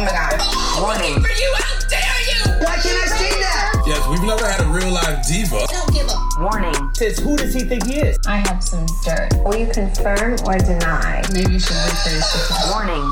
[0.00, 0.80] Oh my god.
[0.80, 1.20] Warning.
[1.20, 2.64] For you, how dare you!
[2.64, 3.84] Why can't I see that?
[3.86, 5.66] Yes, we've never had a real life diva.
[5.68, 6.94] Don't give a Warning.
[6.94, 8.16] Sis, who does he think he is?
[8.26, 9.28] I have some dirt.
[9.44, 11.22] Will you confirm or deny?
[11.34, 13.04] Maybe you should rephrase the Warning.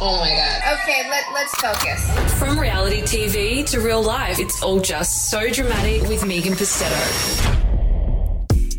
[0.00, 0.78] Oh my god.
[0.80, 2.38] Okay, let, let's focus.
[2.38, 7.66] From reality TV to real life, it's all just so dramatic with Megan Pustetto.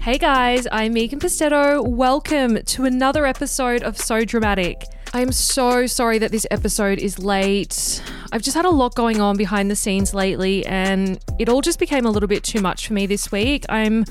[0.01, 1.87] Hey guys, I'm Megan Pustetto.
[1.87, 4.87] Welcome to another episode of So Dramatic.
[5.13, 8.03] I am so sorry that this episode is late.
[8.31, 11.79] I've just had a lot going on behind the scenes lately, and it all just
[11.79, 13.65] became a little bit too much for me this week.
[13.69, 14.05] I'm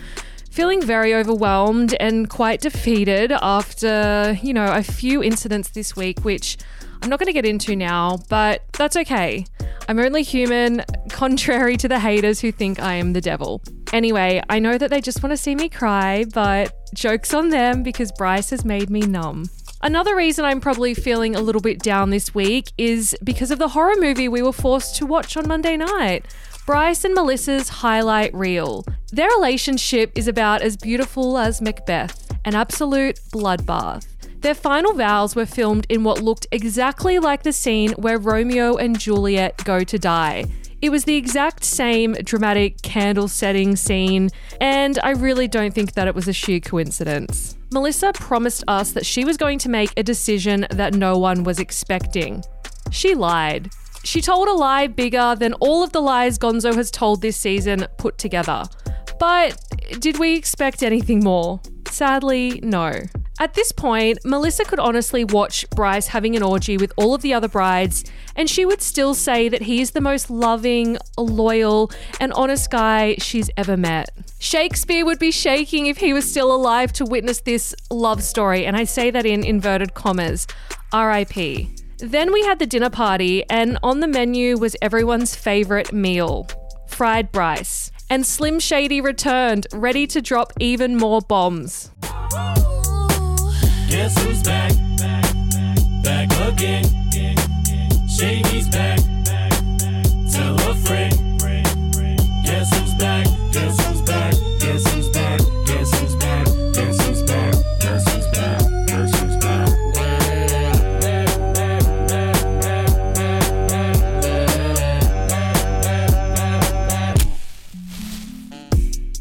[0.50, 6.56] feeling very overwhelmed and quite defeated after, you know, a few incidents this week, which
[7.02, 9.44] I'm not going to get into now, but that's okay.
[9.88, 13.62] I'm only human, contrary to the haters who think I am the devil.
[13.92, 17.82] Anyway, I know that they just want to see me cry, but joke's on them
[17.82, 19.44] because Bryce has made me numb.
[19.86, 23.68] Another reason I'm probably feeling a little bit down this week is because of the
[23.68, 26.26] horror movie we were forced to watch on Monday night.
[26.66, 28.84] Bryce and Melissa's highlight reel.
[29.12, 34.08] Their relationship is about as beautiful as Macbeth, an absolute bloodbath.
[34.40, 38.98] Their final vows were filmed in what looked exactly like the scene where Romeo and
[38.98, 40.46] Juliet go to die.
[40.86, 46.06] It was the exact same dramatic candle setting scene, and I really don't think that
[46.06, 47.56] it was a sheer coincidence.
[47.72, 51.58] Melissa promised us that she was going to make a decision that no one was
[51.58, 52.44] expecting.
[52.92, 53.72] She lied.
[54.04, 57.88] She told a lie bigger than all of the lies Gonzo has told this season
[57.98, 58.62] put together.
[59.18, 59.60] But
[59.98, 61.60] did we expect anything more?
[61.88, 62.92] Sadly, no.
[63.38, 67.34] At this point, Melissa could honestly watch Bryce having an orgy with all of the
[67.34, 68.04] other brides,
[68.34, 73.16] and she would still say that he is the most loving, loyal, and honest guy
[73.18, 74.08] she's ever met.
[74.38, 78.74] Shakespeare would be shaking if he was still alive to witness this love story, and
[78.74, 80.46] I say that in inverted commas.
[80.94, 81.68] RIP.
[81.98, 86.48] Then we had the dinner party, and on the menu was everyone's favourite meal
[86.86, 87.92] fried Bryce.
[88.08, 91.90] And Slim Shady returned, ready to drop even more bombs.
[93.88, 94.72] Guess who's back?
[96.02, 96.84] Back again.
[98.08, 99.15] Shady's back.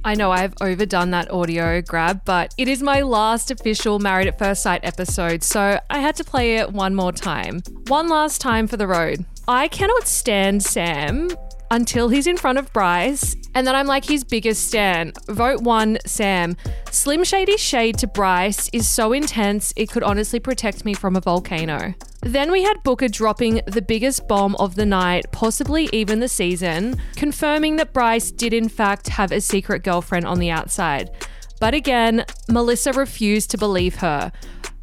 [0.06, 4.38] I know I've overdone that audio grab, but it is my last official Married at
[4.38, 7.64] First Sight episode, so I had to play it one more time.
[7.88, 9.26] One last time for the road.
[9.48, 11.30] I cannot stand Sam
[11.72, 15.14] until he's in front of Bryce, and then I'm like his biggest stan.
[15.28, 16.56] Vote one, Sam.
[16.92, 21.22] Slim Shady's shade to Bryce is so intense, it could honestly protect me from a
[21.22, 21.94] volcano.
[22.22, 27.00] Then we had Booker dropping the biggest bomb of the night, possibly even the season,
[27.16, 31.12] confirming that Bryce did in fact have a secret girlfriend on the outside.
[31.60, 34.32] But again, Melissa refused to believe her.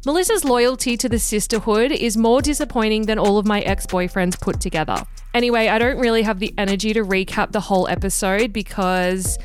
[0.05, 4.59] Melissa's loyalty to the sisterhood is more disappointing than all of my ex boyfriends put
[4.59, 4.97] together.
[5.33, 9.39] Anyway, I don't really have the energy to recap the whole episode because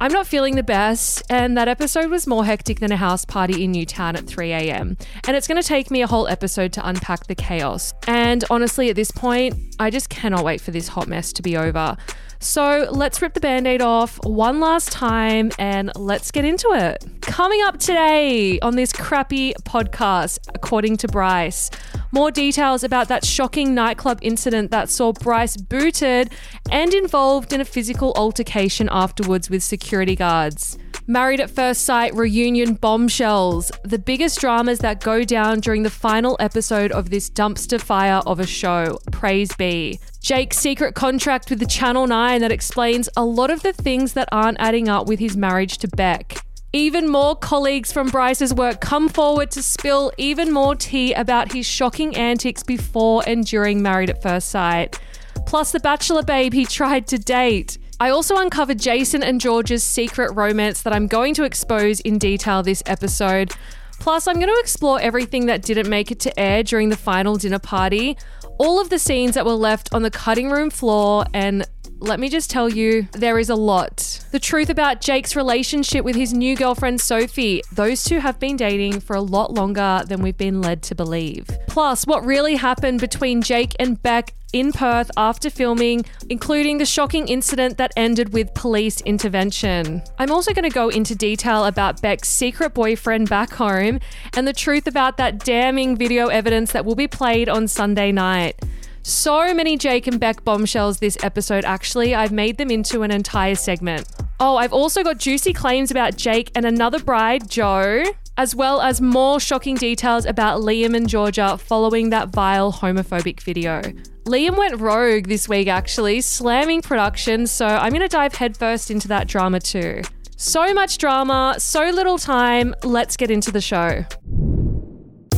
[0.00, 3.62] I'm not feeling the best, and that episode was more hectic than a house party
[3.62, 4.96] in Newtown at 3 a.m.
[5.28, 7.94] And it's going to take me a whole episode to unpack the chaos.
[8.08, 11.56] And honestly, at this point, I just cannot wait for this hot mess to be
[11.56, 11.96] over.
[12.42, 17.04] So let's rip the band aid off one last time and let's get into it.
[17.22, 21.70] Coming up today on this crappy podcast, according to Bryce,
[22.10, 26.32] more details about that shocking nightclub incident that saw Bryce booted
[26.68, 30.76] and involved in a physical altercation afterwards with security guards.
[31.06, 36.36] Married at First Sight reunion bombshells, the biggest dramas that go down during the final
[36.40, 38.98] episode of this dumpster fire of a show.
[39.12, 40.00] Praise be.
[40.22, 44.28] Jake's secret contract with the Channel 9 that explains a lot of the things that
[44.30, 46.36] aren't adding up with his marriage to Bec.
[46.72, 51.66] Even more colleagues from Bryce's work come forward to spill even more tea about his
[51.66, 54.96] shocking antics before and during Married at First Sight.
[55.44, 57.76] Plus, the bachelor babe he tried to date.
[57.98, 62.62] I also uncovered Jason and George's secret romance that I'm going to expose in detail
[62.62, 63.50] this episode.
[63.98, 67.36] Plus, I'm going to explore everything that didn't make it to air during the final
[67.36, 68.16] dinner party,
[68.62, 71.66] all of the scenes that were left on the cutting room floor, and
[71.98, 74.20] let me just tell you, there is a lot.
[74.30, 77.62] The truth about Jake's relationship with his new girlfriend Sophie.
[77.72, 81.48] Those two have been dating for a lot longer than we've been led to believe.
[81.66, 87.28] Plus, what really happened between Jake and Bec in Perth after filming, including the shocking
[87.28, 90.02] incident that ended with police intervention.
[90.18, 94.00] I'm also going to go into detail about Bec's secret boyfriend back home
[94.36, 98.60] and the truth about that damning video evidence that will be played on Sunday night.
[99.04, 102.14] So many Jake and Bec bombshells this episode, actually.
[102.14, 104.06] I've made them into an entire segment.
[104.38, 108.04] Oh, I've also got juicy claims about Jake and another bride, Jo,
[108.36, 113.82] as well as more shocking details about Liam and Georgia following that vile homophobic video.
[114.24, 119.08] Liam went rogue this week, actually, slamming production, so I'm going to dive headfirst into
[119.08, 120.02] that drama too.
[120.36, 122.74] So much drama, so little time.
[122.82, 124.04] Let's get into the show.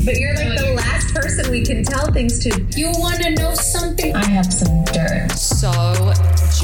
[0.05, 2.51] But you're like the last person we can tell things to.
[2.77, 4.15] You want to know something?
[4.15, 5.33] I have some dirt.
[5.33, 5.71] So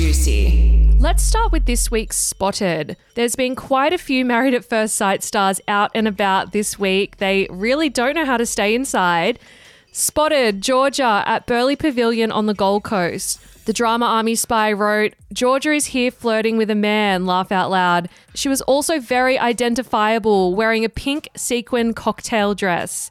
[0.00, 0.97] juicy.
[0.99, 2.97] Let's start with this week's Spotted.
[3.17, 7.19] There's been quite a few Married at First Sight stars out and about this week.
[7.19, 9.38] They really don't know how to stay inside.
[9.93, 13.41] Spotted Georgia at Burleigh Pavilion on the Gold Coast.
[13.67, 18.08] The drama army spy wrote, Georgia is here flirting with a man, laugh out loud.
[18.35, 23.11] She was also very identifiable, wearing a pink sequin cocktail dress.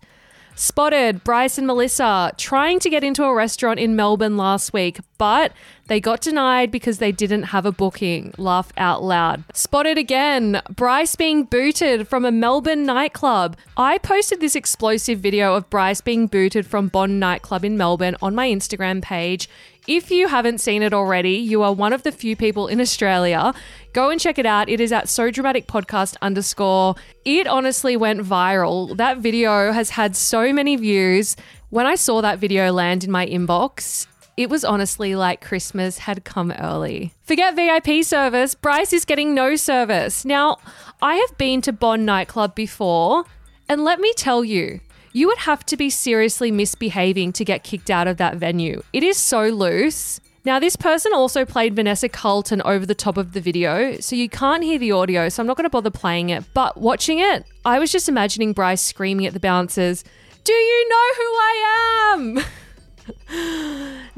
[0.62, 5.54] Spotted Bryce and Melissa trying to get into a restaurant in Melbourne last week, but
[5.88, 8.34] they got denied because they didn't have a booking.
[8.38, 9.46] Laugh out loud.
[9.54, 13.56] Spotted again Bryce being booted from a Melbourne nightclub.
[13.78, 18.36] I posted this explosive video of Bryce being booted from Bond nightclub in Melbourne on
[18.36, 19.48] my Instagram page.
[19.90, 23.56] If you haven't seen it already, you are one of the few people in Australia.
[23.92, 24.70] Go and check it out.
[24.70, 26.94] It is at So Dramatic Podcast underscore.
[27.26, 28.96] It honestly went viral.
[28.96, 31.36] That video has had so many views.
[31.72, 34.06] When I saw that video land in my inbox,
[34.38, 37.16] it was honestly like Christmas had come early.
[37.24, 40.24] Forget VIP service, Bryce is getting no service.
[40.24, 40.58] Now,
[41.02, 43.24] I have been to Bond nightclub before,
[43.68, 44.82] and let me tell you,
[45.14, 48.82] you would have to be seriously misbehaving to get kicked out of that venue.
[48.94, 50.20] It is so loose.
[50.46, 54.30] Now, this person also played Vanessa Carlton over the top of the video, so you
[54.30, 56.46] can't hear the audio, so I'm not going to bother playing it.
[56.54, 60.04] But watching it, I was just imagining Bryce screaming at the bouncers,
[60.44, 62.40] Do you know who I am?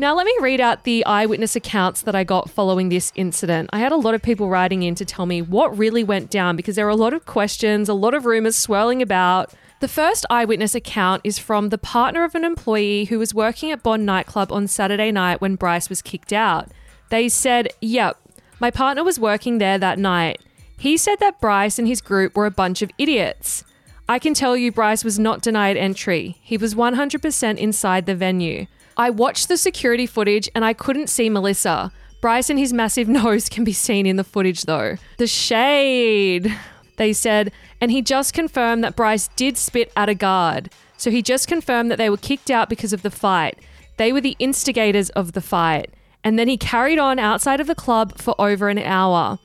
[0.02, 3.70] Now, let me read out the eyewitness accounts that I got following this incident.
[3.72, 6.56] I had a lot of people writing in to tell me what really went down
[6.56, 9.54] because there were a lot of questions, a lot of rumors swirling about.
[9.82, 13.82] The first eyewitness account is from the partner of an employee who was working at
[13.82, 16.68] Bond nightclub on Saturday night when Bryce was kicked out.
[17.10, 18.16] They said, Yep,
[18.60, 20.40] my partner was working there that night.
[20.78, 23.64] He said that Bryce and his group were a bunch of idiots.
[24.08, 26.38] I can tell you, Bryce was not denied entry.
[26.44, 28.68] He was 100% inside the venue.
[28.96, 31.92] I watched the security footage and I couldn't see Melissa.
[32.22, 34.98] Bryce and his massive nose can be seen in the footage though.
[35.18, 36.56] The shade.
[36.98, 40.70] They said, and he just confirmed that Bryce did spit at a guard.
[40.98, 43.58] So he just confirmed that they were kicked out because of the fight.
[43.98, 45.94] They were the instigators of the fight.
[46.24, 49.40] And then he carried on outside of the club for over an hour.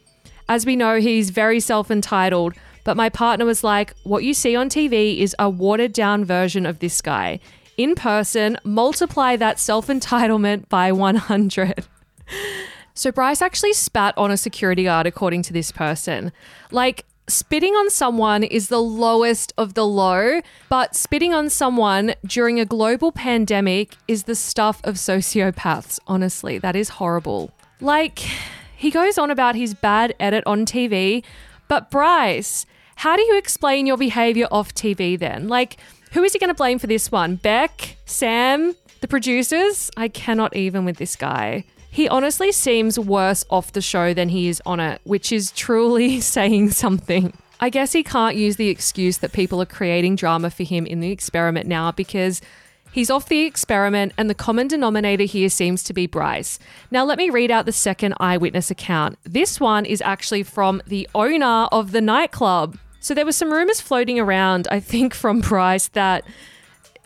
[0.48, 2.54] As we know, he's very self entitled,
[2.84, 6.66] but my partner was like, What you see on TV is a watered down version
[6.66, 7.40] of this guy.
[7.76, 11.84] In person, multiply that self entitlement by 100.
[12.96, 16.32] So Bryce actually spat on a security guard, according to this person.
[16.70, 22.60] Like, spitting on someone is the lowest of the low, but spitting on someone during
[22.60, 25.98] a global pandemic is the stuff of sociopaths.
[26.06, 27.50] Honestly, that is horrible.
[27.80, 28.20] Like,
[28.76, 31.24] he goes on about his bad edit on TV,
[31.68, 35.48] but Bryce, how do you explain your behavior off TV then?
[35.48, 35.78] Like,
[36.12, 37.36] who is he going to blame for this one?
[37.36, 37.96] Bec?
[38.06, 38.74] Sam?
[39.00, 39.90] The producers?
[39.96, 41.64] I cannot even with this guy.
[41.96, 46.20] He honestly seems worse off the show than he is on it, which is truly
[46.36, 47.32] saying something.
[47.58, 51.00] I guess he can't use the excuse that people are creating drama for him in
[51.00, 52.42] the experiment now because
[52.92, 56.58] he's off the experiment and the common denominator here seems to be Bryce.
[56.90, 59.18] Now, let me read out the second eyewitness account.
[59.24, 62.76] This one is actually from the owner of the nightclub.
[63.00, 66.26] So there were some rumors floating around, I think, from Bryce that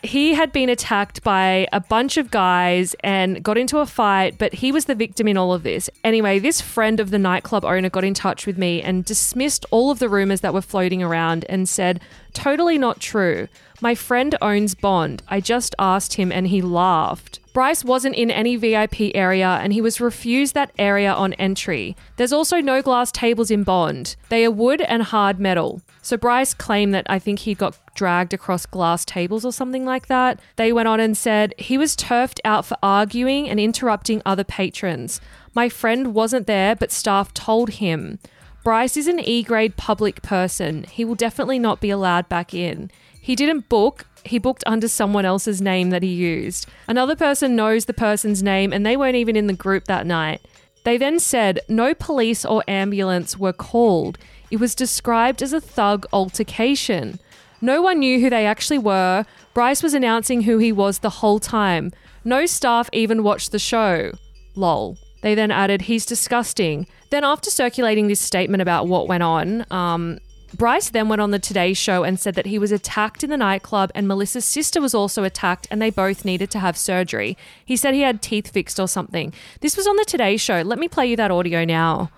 [0.03, 4.53] he had been attacked by a bunch of guys and got into a fight, but
[4.53, 5.89] he was the victim in all of this.
[6.03, 9.91] Anyway, this friend of the nightclub owner got in touch with me and dismissed all
[9.91, 12.01] of the rumors that were floating around and said,
[12.33, 13.47] totally not true.
[13.79, 15.23] My friend owns Bond.
[15.27, 17.39] I just asked him and he laughed.
[17.53, 21.95] Bryce wasn't in any VIP area and he was refused that area on entry.
[22.17, 24.15] There's also no glass tables in Bond.
[24.29, 25.81] They are wood and hard metal.
[26.01, 30.07] So Bryce claimed that I think he got dragged across glass tables or something like
[30.07, 30.39] that.
[30.55, 35.21] They went on and said he was turfed out for arguing and interrupting other patrons.
[35.53, 38.19] My friend wasn't there, but staff told him.
[38.63, 40.83] Bryce is an E grade public person.
[40.83, 42.91] He will definitely not be allowed back in.
[43.19, 46.67] He didn't book, he booked under someone else's name that he used.
[46.87, 50.41] Another person knows the person's name and they weren't even in the group that night.
[50.83, 54.17] They then said no police or ambulance were called.
[54.51, 57.19] It was described as a thug altercation.
[57.61, 59.25] No one knew who they actually were.
[59.53, 61.93] Bryce was announcing who he was the whole time.
[62.25, 64.11] No staff even watched the show.
[64.55, 64.97] Lol.
[65.21, 66.85] They then added, he's disgusting.
[67.11, 70.17] Then, after circulating this statement about what went on, um,
[70.53, 73.37] Bryce then went on the Today Show and said that he was attacked in the
[73.37, 77.37] nightclub and Melissa's sister was also attacked and they both needed to have surgery.
[77.63, 79.33] He said he had teeth fixed or something.
[79.61, 80.61] This was on the Today Show.
[80.61, 82.09] Let me play you that audio now.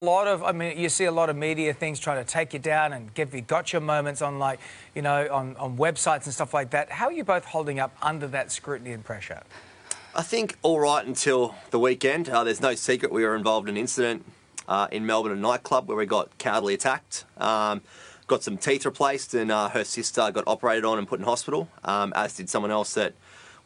[0.00, 2.52] A lot of, I mean, you see a lot of media things trying to take
[2.52, 4.60] you down and give you gotcha moments on, like,
[4.94, 6.88] you know, on, on websites and stuff like that.
[6.88, 9.42] How are you both holding up under that scrutiny and pressure?
[10.14, 12.28] I think all right until the weekend.
[12.28, 14.24] Uh, there's no secret we were involved in an incident
[14.68, 17.24] uh, in Melbourne, a nightclub, where we got cowardly attacked.
[17.36, 17.80] Um,
[18.28, 21.68] got some teeth replaced, and uh, her sister got operated on and put in hospital,
[21.82, 23.14] um, as did someone else that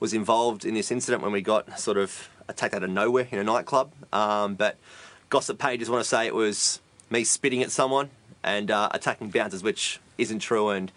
[0.00, 3.38] was involved in this incident when we got sort of attacked out of nowhere in
[3.38, 3.92] a nightclub.
[4.14, 4.78] Um, but
[5.32, 8.10] gossip pages want to say it was me spitting at someone
[8.44, 10.68] and uh, attacking bouncers, which isn't true.
[10.68, 10.92] And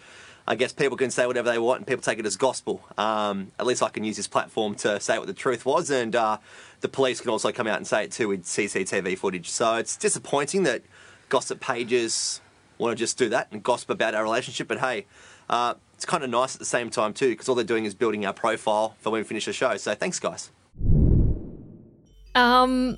[0.46, 2.84] I guess people can say whatever they want and people take it as gospel.
[2.98, 6.14] Um, at least I can use this platform to say what the truth was, and
[6.18, 6.40] uh,
[6.82, 9.50] the police can also come out and say it too with CCTV footage.
[9.50, 10.82] So it's disappointing that
[11.30, 12.42] gossip pages
[12.78, 14.68] want to just do that and gossip about our relationship.
[14.68, 15.06] But hey,
[15.50, 17.96] uh, it's kind of nice at the same time too, because all they're doing is
[17.96, 19.78] building our profile for when we finish the show.
[19.78, 20.52] So thanks, guys.
[22.36, 22.98] Um,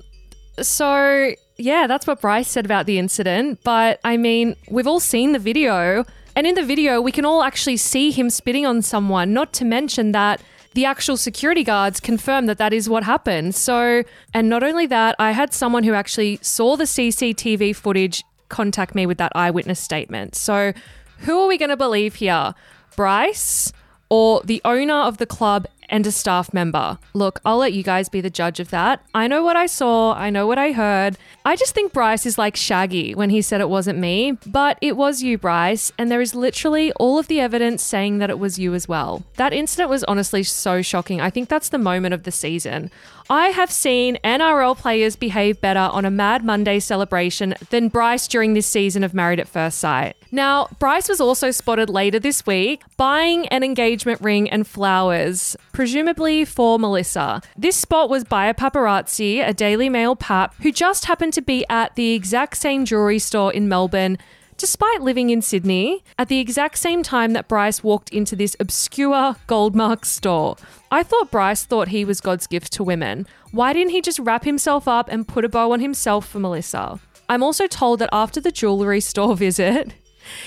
[0.62, 3.60] so yeah, that's what Bryce said about the incident.
[3.64, 6.04] But I mean, we've all seen the video,
[6.36, 9.32] and in the video, we can all actually see him spitting on someone.
[9.32, 10.40] Not to mention that
[10.74, 13.54] the actual security guards confirm that that is what happened.
[13.54, 18.94] So, and not only that, I had someone who actually saw the CCTV footage contact
[18.94, 20.36] me with that eyewitness statement.
[20.36, 20.72] So,
[21.18, 22.54] who are we going to believe here?
[22.94, 23.72] Bryce
[24.08, 26.98] or the owner of the club and a staff member.
[27.14, 29.02] Look, I'll let you guys be the judge of that.
[29.14, 31.16] I know what I saw, I know what I heard.
[31.44, 34.96] I just think Bryce is like Shaggy when he said it wasn't me, but it
[34.96, 38.58] was you, Bryce, and there is literally all of the evidence saying that it was
[38.58, 39.22] you as well.
[39.36, 41.20] That incident was honestly so shocking.
[41.20, 42.90] I think that's the moment of the season.
[43.30, 48.54] I have seen NRL players behave better on a Mad Monday celebration than Bryce during
[48.54, 50.16] this season of Married at First Sight.
[50.32, 56.46] Now, Bryce was also spotted later this week buying an engagement ring and flowers, presumably
[56.46, 57.42] for Melissa.
[57.54, 61.66] This spot was by a paparazzi, a Daily Mail pap, who just happened to be
[61.68, 64.16] at the exact same jewelry store in Melbourne
[64.58, 69.36] despite living in Sydney, at the exact same time that Bryce walked into this obscure
[69.46, 70.56] Goldmark store.
[70.90, 73.26] I thought Bryce thought he was God's gift to women.
[73.52, 77.00] Why didn't he just wrap himself up and put a bow on himself for Melissa?
[77.28, 79.94] I'm also told that after the jewellery store visit,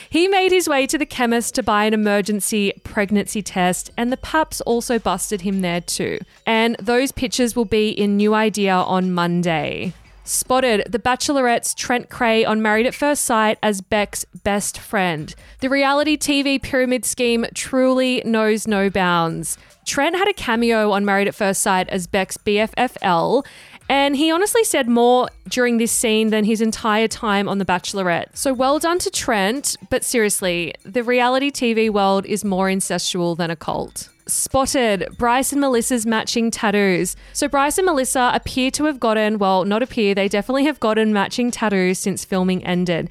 [0.09, 4.17] he made his way to the chemist to buy an emergency pregnancy test, and the
[4.17, 6.19] paps also busted him there too.
[6.45, 9.93] And those pictures will be in New Idea on Monday.
[10.23, 15.33] Spotted The Bachelorette's Trent Cray on Married at First Sight as Bec's best friend.
[15.61, 19.57] The reality TV pyramid scheme truly knows no bounds.
[19.85, 23.43] Trent had a cameo on Married at First Sight as Bec's BFFL,
[23.89, 28.37] and he honestly said more during this scene than his entire time on The Bachelorette.
[28.37, 33.49] So well done to Trent, but seriously, the reality TV world is more incestual than
[33.49, 34.10] a cult.
[34.27, 37.15] Spotted Bryce and Melissa's matching tattoos.
[37.33, 41.13] So, Bryce and Melissa appear to have gotten, well, not appear, they definitely have gotten
[41.13, 43.09] matching tattoos since filming ended.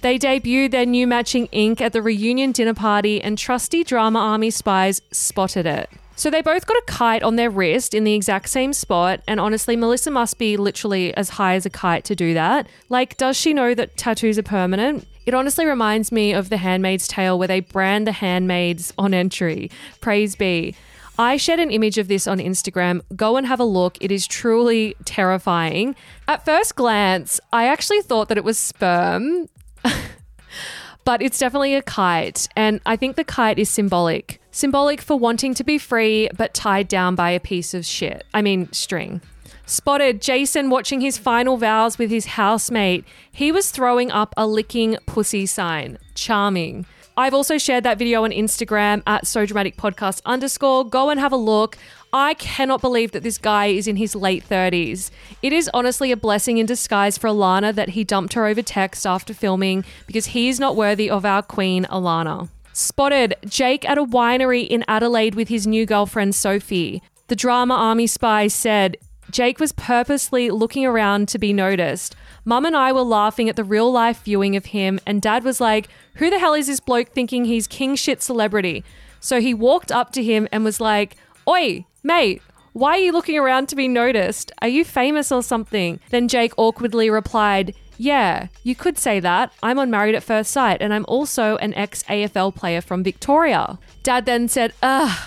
[0.00, 4.50] They debuted their new matching ink at the reunion dinner party, and trusty drama army
[4.50, 5.88] spies spotted it.
[6.16, 9.40] So they both got a kite on their wrist in the exact same spot, and
[9.40, 12.68] honestly, Melissa must be literally as high as a kite to do that.
[12.88, 15.06] Like, does she know that tattoos are permanent?
[15.24, 19.70] It honestly reminds me of The Handmaid's Tale, where they brand the handmaids on entry.
[20.00, 20.74] Praise be.
[21.18, 23.02] I shared an image of this on Instagram.
[23.14, 23.98] Go and have a look.
[24.00, 25.94] It is truly terrifying.
[26.26, 29.48] At first glance, I actually thought that it was sperm,
[31.04, 32.48] but it's definitely a kite.
[32.56, 34.40] And I think the kite is symbolic.
[34.50, 38.24] Symbolic for wanting to be free, but tied down by a piece of shit.
[38.34, 39.20] I mean, string.
[39.66, 43.04] Spotted Jason watching his final vows with his housemate.
[43.30, 45.98] He was throwing up a licking pussy sign.
[46.14, 46.84] Charming.
[47.16, 50.84] I've also shared that video on Instagram at So Dramatic Podcast underscore.
[50.88, 51.76] Go and have a look.
[52.12, 55.10] I cannot believe that this guy is in his late 30s.
[55.42, 59.06] It is honestly a blessing in disguise for Alana that he dumped her over text
[59.06, 62.48] after filming because he is not worthy of our queen, Alana.
[62.72, 67.02] Spotted Jake at a winery in Adelaide with his new girlfriend, Sophie.
[67.28, 68.96] The drama army spy said,
[69.32, 72.14] Jake was purposely looking around to be noticed.
[72.44, 75.58] Mum and I were laughing at the real life viewing of him, and Dad was
[75.58, 78.84] like, Who the hell is this bloke thinking he's king shit celebrity?
[79.20, 81.16] So he walked up to him and was like,
[81.48, 82.42] Oi, mate,
[82.74, 84.52] why are you looking around to be noticed?
[84.60, 85.98] Are you famous or something?
[86.10, 89.50] Then Jake awkwardly replied, Yeah, you could say that.
[89.62, 93.78] I'm on Married at First Sight, and I'm also an ex AFL player from Victoria.
[94.02, 95.18] Dad then said, Ugh,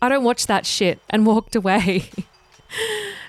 [0.00, 2.08] I don't watch that shit, and walked away.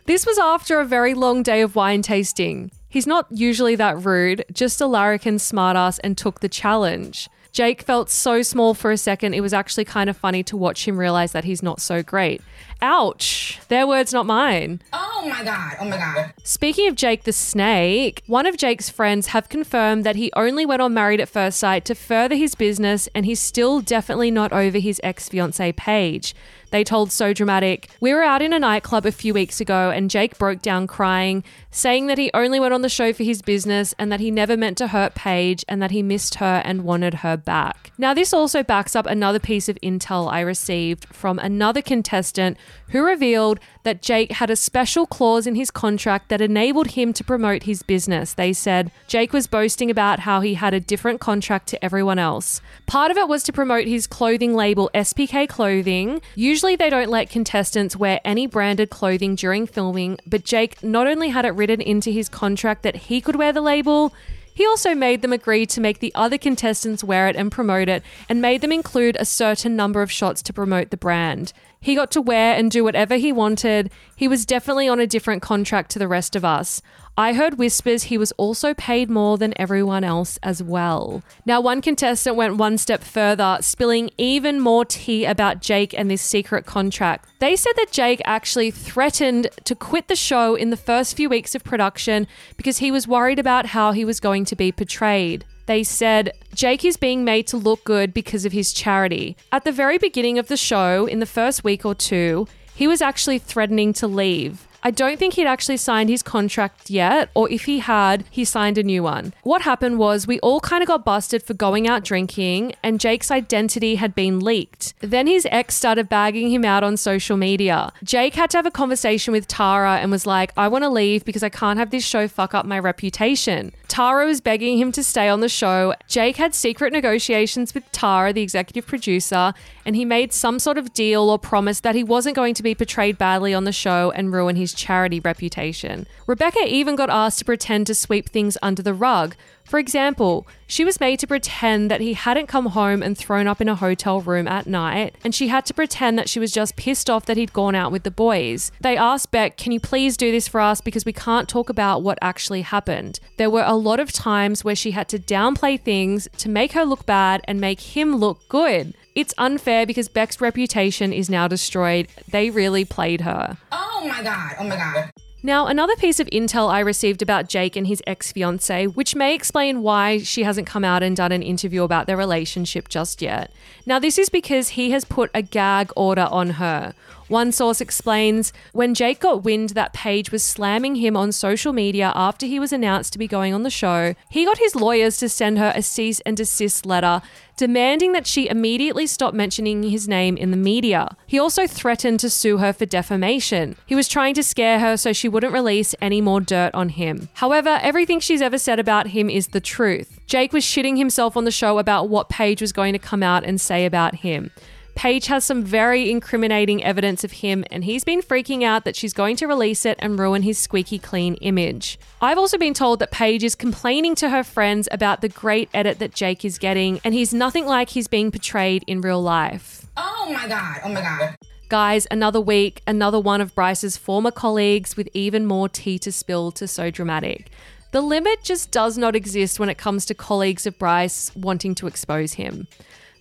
[0.05, 2.71] this was after a very long day of wine tasting.
[2.89, 7.29] He's not usually that rude, just a larrikin smartass, and took the challenge.
[7.55, 10.85] Jake felt so small for a second, it was actually kind of funny to watch
[10.85, 12.41] him realize that he's not so great.
[12.81, 13.61] Ouch.
[13.69, 14.81] Their words, not mine.
[14.91, 15.77] Oh my god.
[15.79, 16.33] Oh my god.
[16.43, 20.81] Speaking of Jake the Snake, one of Jake's friends have confirmed that he only went
[20.81, 24.77] on Married at First Sight to further his business and he's still definitely not over
[24.77, 26.35] his ex fiancee Paige.
[26.75, 30.09] They told So Dramatic, We were out in a nightclub a few weeks ago and
[30.09, 31.41] Jake broke down crying,
[31.71, 34.57] saying that he only went on the show for his business and that he never
[34.57, 37.93] meant to hurt Paige and that he missed her and wanted her back.
[37.97, 42.57] Now, this also backs up another piece of intel I received from another contestant
[42.89, 47.23] who revealed that Jake had a special clause in his contract that enabled him to
[47.23, 48.33] promote his business.
[48.33, 52.61] They said Jake was boasting about how he had a different contract to everyone else.
[52.85, 56.21] Part of it was to promote his clothing label SPK Clothing.
[56.35, 61.29] Usually they don't let contestants wear any branded clothing during filming, but Jake not only
[61.29, 64.11] had it written into his contract that he could wear the label,
[64.51, 68.01] he also made them agree to make the other contestants wear it and promote it,
[68.27, 71.53] and made them include a certain number of shots to promote the brand.
[71.85, 73.91] He got to wear and do whatever he wanted.
[74.15, 76.81] He was definitely on a different contract to the rest of us.
[77.15, 81.21] I heard whispers he was also paid more than everyone else as well.
[81.45, 86.23] Now, one contestant went one step further, spilling even more tea about Jake and this
[86.23, 87.29] secret contract.
[87.37, 91.53] They said that Jake actually threatened to quit the show in the first few weeks
[91.53, 92.25] of production
[92.57, 95.45] because he was worried about how he was going to be portrayed.
[95.65, 99.35] They said Jake is being made to look good because of his charity.
[99.51, 103.01] At the very beginning of the show, in the first week or two, he was
[103.01, 104.67] actually threatening to leave.
[104.85, 108.77] I don't think he'd actually signed his contract yet, or if he had, he signed
[108.77, 109.33] a new one.
[109.41, 113.31] What happened was we all kind of got busted for going out drinking, and Jake's
[113.31, 114.93] identity had been leaked.
[114.99, 117.93] Then his ex started bagging him out on social media.
[118.03, 121.25] Jake had to have a conversation with Tara and was like, I want to leave
[121.25, 123.71] because I can't have this show fuck up my reputation.
[123.87, 125.95] Tara was begging him to stay on the show.
[126.07, 130.93] Jake had secret negotiations with Tara, the executive producer, and he made some sort of
[130.93, 134.31] deal or promise that he wasn't going to be portrayed badly on the show and
[134.31, 136.07] ruin his charity reputation.
[136.27, 139.35] Rebecca even got asked to pretend to sweep things under the rug.
[139.65, 143.61] For example, she was made to pretend that he hadn't come home and thrown up
[143.61, 146.75] in a hotel room at night, and she had to pretend that she was just
[146.75, 148.71] pissed off that he'd gone out with the boys.
[148.79, 152.03] They asked Bec, Can you please do this for us because we can't talk about
[152.03, 153.19] what actually happened?
[153.37, 156.85] There were a lot of times where she had to downplay things to make her
[156.85, 158.93] look bad and make him look good.
[159.15, 162.09] It's unfair because Bec's reputation is now destroyed.
[162.29, 163.57] They really played her.
[163.71, 164.55] Oh my god.
[164.59, 165.11] Oh my god.
[165.41, 169.35] Now, another piece of intel I received about Jake and his ex fiancee, which may
[169.35, 173.53] explain why she hasn't come out and done an interview about their relationship just yet.
[173.85, 176.95] Now, this is because he has put a gag order on her.
[177.27, 182.11] One source explains when Jake got wind that Paige was slamming him on social media
[182.15, 185.29] after he was announced to be going on the show, he got his lawyers to
[185.29, 187.21] send her a cease and desist letter
[187.57, 191.15] demanding that she immediately stop mentioning his name in the media.
[191.25, 193.75] He also threatened to sue her for defamation.
[193.85, 197.29] He was trying to scare her so she wouldn't release any more dirt on him.
[197.35, 200.19] However, everything she's ever said about him is the truth.
[200.27, 203.43] Jake was shitting himself on the show about what Paige was going to come out
[203.43, 204.51] and say about him.
[204.95, 209.13] Paige has some very incriminating evidence of him, and he's been freaking out that she's
[209.13, 211.99] going to release it and ruin his squeaky clean image.
[212.21, 215.99] I've also been told that Paige is complaining to her friends about the great edit
[215.99, 219.85] that Jake is getting, and he's nothing like he's being portrayed in real life.
[219.97, 220.79] Oh my god.
[220.85, 221.35] Oh my god.
[221.67, 226.51] Guys, another week, another one of Bryce's former colleagues with even more tea to spill
[226.53, 227.49] to so dramatic.
[227.91, 231.87] The limit just does not exist when it comes to colleagues of Bryce wanting to
[231.87, 232.67] expose him.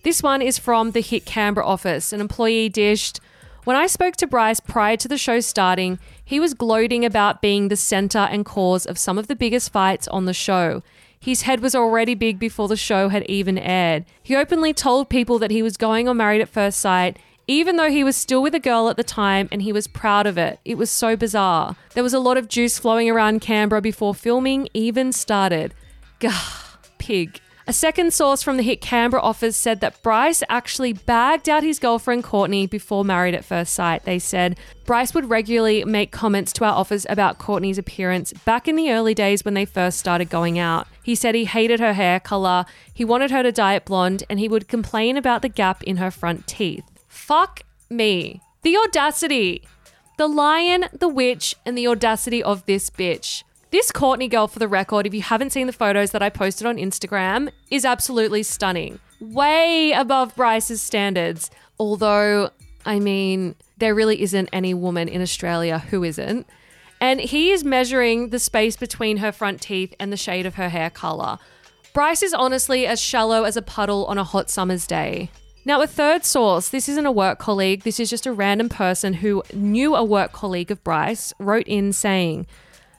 [0.05, 2.13] This one is from the Hit Canberra office.
[2.13, 3.19] An employee dished,
[3.63, 7.69] When I spoke to Bryce prior to the show starting, he was gloating about being
[7.69, 10.83] the center and cause of some of the biggest fights on the show.
[11.19, 14.05] His head was already big before the show had even aired.
[14.21, 17.89] He openly told people that he was going on Married at First Sight, even though
[17.89, 20.59] he was still with a girl at the time and he was proud of it.
[20.63, 21.77] It was so bizarre.
[21.95, 25.73] There was a lot of juice flowing around Canberra before filming even started.
[26.19, 27.41] Gah, pig.
[27.67, 31.79] A second source from the Hit Canberra office said that Bryce actually bagged out his
[31.79, 34.03] girlfriend Courtney before Married at First Sight.
[34.03, 38.75] They said Bryce would regularly make comments to our office about Courtney's appearance back in
[38.75, 40.87] the early days when they first started going out.
[41.01, 44.39] He said he hated her hair color, he wanted her to dye it blonde, and
[44.39, 46.85] he would complain about the gap in her front teeth.
[47.07, 48.41] Fuck me.
[48.61, 49.63] The audacity.
[50.19, 53.43] The lion, the witch, and the audacity of this bitch.
[53.71, 56.67] This Courtney girl, for the record, if you haven't seen the photos that I posted
[56.67, 58.99] on Instagram, is absolutely stunning.
[59.19, 61.49] Way above Bryce's standards.
[61.79, 62.51] Although,
[62.85, 66.47] I mean, there really isn't any woman in Australia who isn't.
[67.01, 70.69] And he is measuring the space between her front teeth and the shade of her
[70.69, 71.37] hair colour.
[71.93, 75.29] Bryce is honestly as shallow as a puddle on a hot summer's day.
[75.65, 79.15] Now, a third source, this isn't a work colleague, this is just a random person
[79.15, 82.45] who knew a work colleague of Bryce, wrote in saying,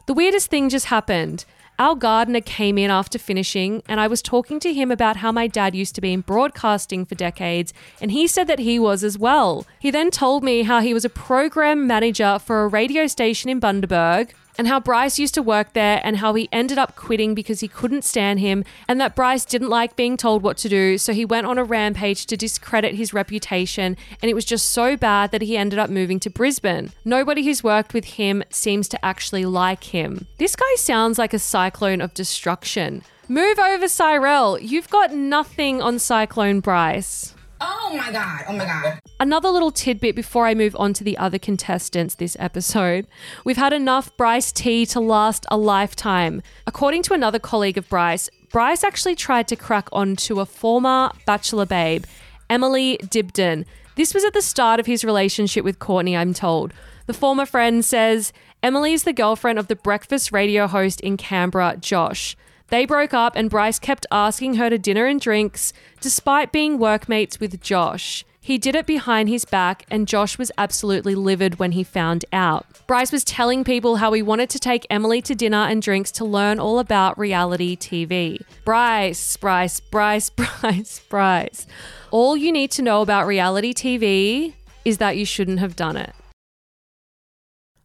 [0.06, 1.44] The weirdest thing just happened.
[1.80, 5.48] Our gardener came in after finishing, and I was talking to him about how my
[5.48, 9.18] dad used to be in broadcasting for decades, and he said that he was as
[9.18, 9.66] well.
[9.80, 13.60] He then told me how he was a program manager for a radio station in
[13.60, 17.60] Bundaberg, and how Bryce used to work there and how he ended up quitting because
[17.60, 21.12] he couldn't stand him and that Bryce didn't like being told what to do, so
[21.12, 25.30] he went on a rampage to discredit his reputation and it was just so bad
[25.30, 26.92] that he ended up moving to Brisbane.
[27.04, 30.26] Nobody who's worked with him seems to actually like him.
[30.38, 33.02] This guy sounds like a cyclone of destruction.
[33.28, 34.58] Move over, Cyrell.
[34.58, 37.35] You've got nothing on Cyclone Bryce.
[37.60, 38.44] Oh my god.
[38.48, 39.00] Oh my god.
[39.18, 43.06] Another little tidbit before I move on to the other contestants this episode.
[43.44, 46.42] We've had enough Bryce tea to last a lifetime.
[46.66, 51.66] According to another colleague of Bryce, Bryce actually tried to crack onto a former bachelor
[51.66, 52.04] babe,
[52.50, 53.64] Emily Dibden.
[53.96, 56.74] This was at the start of his relationship with Courtney, I'm told.
[57.06, 61.76] The former friend says Emily is the girlfriend of the breakfast radio host in Canberra,
[61.80, 62.36] Josh.
[62.68, 67.38] They broke up, and Bryce kept asking her to dinner and drinks despite being workmates
[67.38, 68.24] with Josh.
[68.40, 72.64] He did it behind his back, and Josh was absolutely livid when he found out.
[72.86, 76.24] Bryce was telling people how he wanted to take Emily to dinner and drinks to
[76.24, 78.40] learn all about reality TV.
[78.64, 81.66] Bryce, Bryce, Bryce, Bryce, Bryce.
[82.12, 86.14] All you need to know about reality TV is that you shouldn't have done it.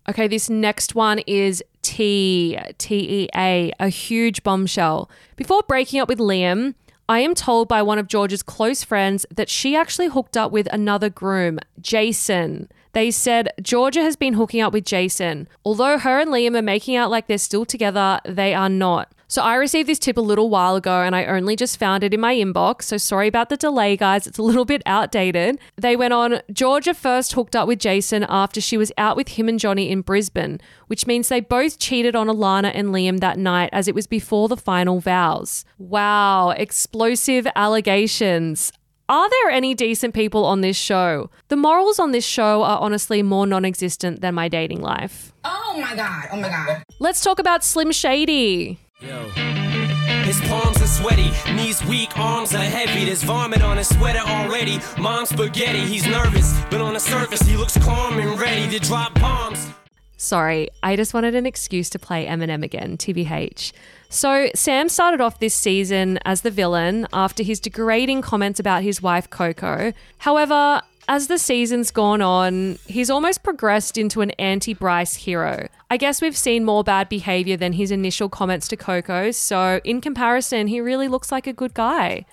[0.07, 5.09] Okay, this next one is T, T E A, a huge bombshell.
[5.35, 6.75] Before breaking up with Liam,
[7.09, 10.67] I am told by one of George's close friends that she actually hooked up with
[10.71, 12.69] another groom, Jason.
[12.93, 15.47] They said Georgia has been hooking up with Jason.
[15.65, 19.11] Although her and Liam are making out like they're still together, they are not.
[19.31, 22.13] So I received this tip a little while ago and I only just found it
[22.13, 22.81] in my inbox.
[22.81, 24.27] So sorry about the delay, guys.
[24.27, 25.57] It's a little bit outdated.
[25.77, 29.47] They went on Georgia first hooked up with Jason after she was out with him
[29.47, 33.69] and Johnny in Brisbane, which means they both cheated on Alana and Liam that night
[33.71, 35.63] as it was before the final vows.
[35.77, 38.73] Wow, explosive allegations.
[39.07, 41.29] Are there any decent people on this show?
[41.47, 45.31] The morals on this show are honestly more non existent than my dating life.
[45.45, 46.27] Oh my god.
[46.33, 46.83] Oh my god.
[46.99, 48.77] Let's talk about Slim Shady.
[49.01, 53.05] His palms are sweaty, knees weak, arms are heavy.
[53.05, 54.77] There's vomit on his sweater already.
[54.99, 59.15] Mom's spaghetti, he's nervous, but on the surface he looks calm and ready to drop
[59.15, 59.71] bombs.
[60.17, 63.71] Sorry, I just wanted an excuse to play Eminem again, TBH.
[64.09, 69.01] So, Sam started off this season as the villain after his degrading comments about his
[69.01, 69.93] wife Coco.
[70.19, 75.67] However, as the season's gone on, he's almost progressed into an anti Bryce hero.
[75.89, 80.01] I guess we've seen more bad behavior than his initial comments to Coco, so in
[80.01, 82.25] comparison, he really looks like a good guy.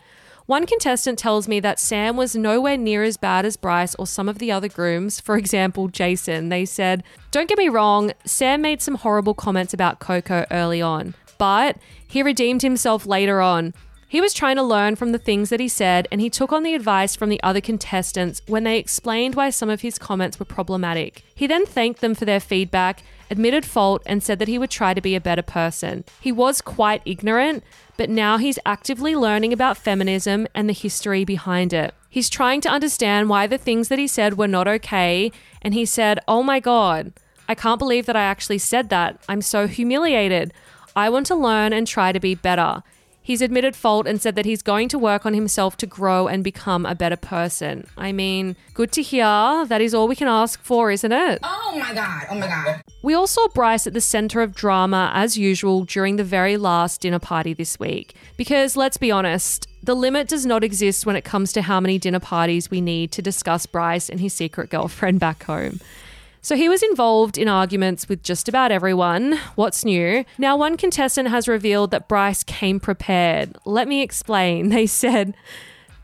[0.46, 4.30] One contestant tells me that Sam was nowhere near as bad as Bryce or some
[4.30, 6.48] of the other grooms, for example, Jason.
[6.48, 11.12] They said, Don't get me wrong, Sam made some horrible comments about Coco early on,
[11.36, 11.76] but
[12.06, 13.74] he redeemed himself later on.
[14.10, 16.62] He was trying to learn from the things that he said, and he took on
[16.62, 20.46] the advice from the other contestants when they explained why some of his comments were
[20.46, 21.24] problematic.
[21.34, 24.94] He then thanked them for their feedback, admitted fault, and said that he would try
[24.94, 26.04] to be a better person.
[26.22, 27.62] He was quite ignorant,
[27.98, 31.92] but now he's actively learning about feminism and the history behind it.
[32.08, 35.84] He's trying to understand why the things that he said were not okay, and he
[35.84, 37.12] said, Oh my god,
[37.46, 39.20] I can't believe that I actually said that.
[39.28, 40.54] I'm so humiliated.
[40.96, 42.82] I want to learn and try to be better.
[43.28, 46.42] He's admitted fault and said that he's going to work on himself to grow and
[46.42, 47.86] become a better person.
[47.94, 49.66] I mean, good to hear.
[49.66, 51.38] That is all we can ask for, isn't it?
[51.42, 52.26] Oh my god.
[52.30, 52.82] Oh my god.
[53.02, 57.02] We all saw Bryce at the center of drama as usual during the very last
[57.02, 58.14] dinner party this week.
[58.38, 61.98] Because let's be honest, the limit does not exist when it comes to how many
[61.98, 65.80] dinner parties we need to discuss Bryce and his secret girlfriend back home.
[66.40, 69.38] So he was involved in arguments with just about everyone.
[69.54, 70.24] What's new?
[70.38, 73.56] Now, one contestant has revealed that Bryce came prepared.
[73.64, 74.68] Let me explain.
[74.78, 75.34] They said,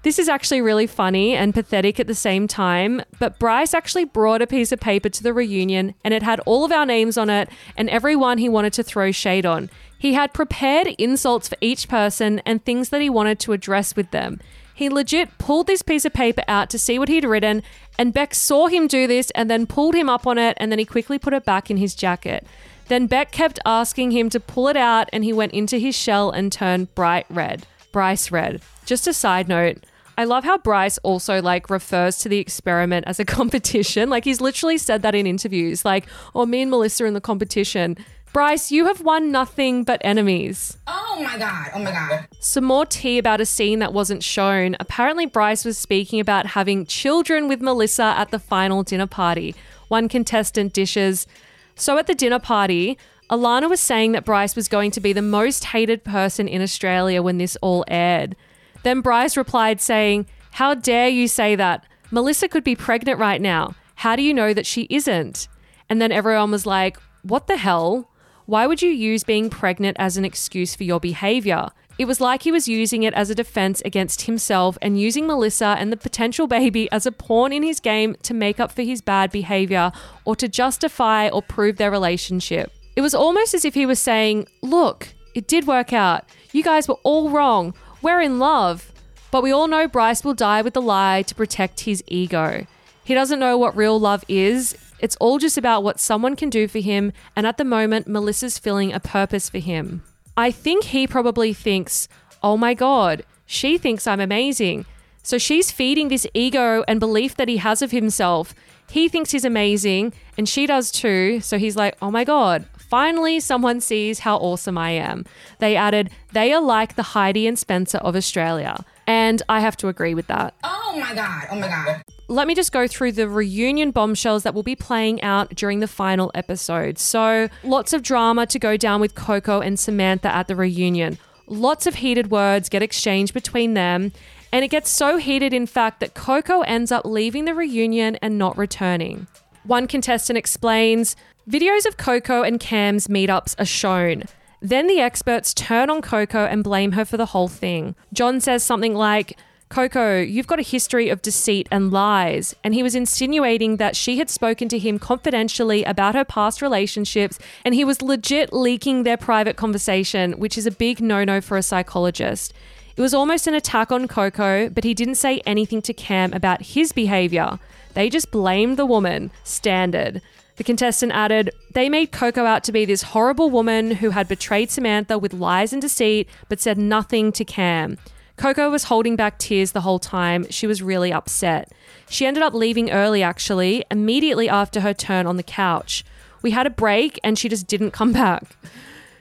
[0.03, 4.42] this is actually really funny and pathetic at the same time, but Bryce actually brought
[4.42, 7.31] a piece of paper to the reunion and it had all of our names on
[7.31, 9.70] it and everyone he wanted to throw shade on.
[9.97, 14.11] He had prepared insults for each person and things that he wanted to address with
[14.11, 14.40] them.
[14.74, 17.62] He legit pulled this piece of paper out to see what he'd written,
[17.96, 20.80] and Bec saw him do this and then pulled him up on it, and then
[20.80, 22.44] he quickly put it back in his jacket.
[22.88, 26.30] Then Bec kept asking him to pull it out, and he went into his shell
[26.30, 27.66] and turned bright red.
[27.92, 28.60] Bryce red.
[28.84, 29.84] Just a side note.
[30.18, 34.10] I love how Bryce also like refers to the experiment as a competition.
[34.10, 35.84] Like he's literally said that in interviews.
[35.84, 37.96] Like, or me and Melissa in the competition.
[38.35, 40.77] Bryce, you have won nothing but enemies.
[40.88, 41.70] Oh my god.
[41.73, 42.27] Oh my god.
[42.40, 44.75] Some more tea about a scene that wasn't shown.
[44.81, 49.55] Apparently, Bryce was speaking about having children with Melissa at the final dinner party.
[49.87, 51.29] One contestant dishes.
[51.77, 52.99] So at the dinner party,
[53.31, 57.23] Alana was saying that Bryce was going to be the most hated person in Australia
[57.23, 58.35] when this all aired.
[58.83, 61.87] Then Bryce replied saying, How dare you say that?
[62.11, 63.77] Melissa could be pregnant right now.
[63.94, 65.47] How do you know that she isn't?
[65.88, 68.11] And then everyone was like, What the hell?
[68.46, 71.70] Why would you use being pregnant as an excuse for your behavior?
[71.98, 75.76] It was like he was using it as a defense against himself and using Melissa
[75.78, 79.00] and the potential baby as a pawn in his game to make up for his
[79.00, 79.92] bad behavior
[80.24, 82.70] or to justify or prove their relationship.
[82.96, 86.24] It was almost as if he was saying, Look, it did work out.
[86.52, 87.74] You guys were all wrong.
[88.02, 88.92] We're in love.
[89.30, 92.66] But we all know Bryce will die with the lie to protect his ego.
[93.04, 94.76] He doesn't know what real love is.
[95.04, 98.58] It's all just about what someone can do for him, and at the moment, Melissa's
[98.58, 100.02] filling a purpose for him.
[100.34, 102.08] I think he probably thinks,
[102.42, 104.86] oh my God, she thinks I'm amazing.
[105.22, 108.54] So she's feeding this ego and belief that he has of himself.
[108.88, 111.38] He thinks he's amazing, and she does too.
[111.40, 115.26] So he's like, oh my God, finally someone sees how awesome I am.
[115.58, 118.82] They added, they are like the Heidi and Spencer of Australia.
[119.06, 120.54] And I have to agree with that.
[120.64, 121.48] Oh my god.
[121.50, 122.02] Oh my god.
[122.28, 125.87] Let me just go through the reunion bombshells that will be playing out during the
[125.87, 126.98] final episode.
[126.98, 131.18] So, lots of drama to go down with Coco and Samantha at the reunion.
[131.46, 134.12] Lots of heated words get exchanged between them.
[134.52, 138.38] And it gets so heated, in fact, that Coco ends up leaving the reunion and
[138.38, 139.26] not returning.
[139.64, 141.16] One contestant explains
[141.50, 144.24] videos of Coco and Cam's meetups are shown.
[144.62, 147.96] Then the experts turn on Coco and blame her for the whole thing.
[148.14, 149.37] John says something like,
[149.74, 152.54] Coco, you've got a history of deceit and lies.
[152.62, 157.40] And he was insinuating that she had spoken to him confidentially about her past relationships
[157.64, 161.56] and he was legit leaking their private conversation, which is a big no no for
[161.56, 162.52] a psychologist.
[162.96, 166.62] It was almost an attack on Coco, but he didn't say anything to Cam about
[166.62, 167.58] his behavior.
[167.94, 169.32] They just blamed the woman.
[169.42, 170.22] Standard.
[170.54, 174.70] The contestant added, They made Coco out to be this horrible woman who had betrayed
[174.70, 177.98] Samantha with lies and deceit, but said nothing to Cam.
[178.37, 180.47] Coco was holding back tears the whole time.
[180.51, 181.70] She was really upset.
[182.09, 186.05] She ended up leaving early, actually, immediately after her turn on the couch.
[186.42, 188.44] We had a break and she just didn't come back.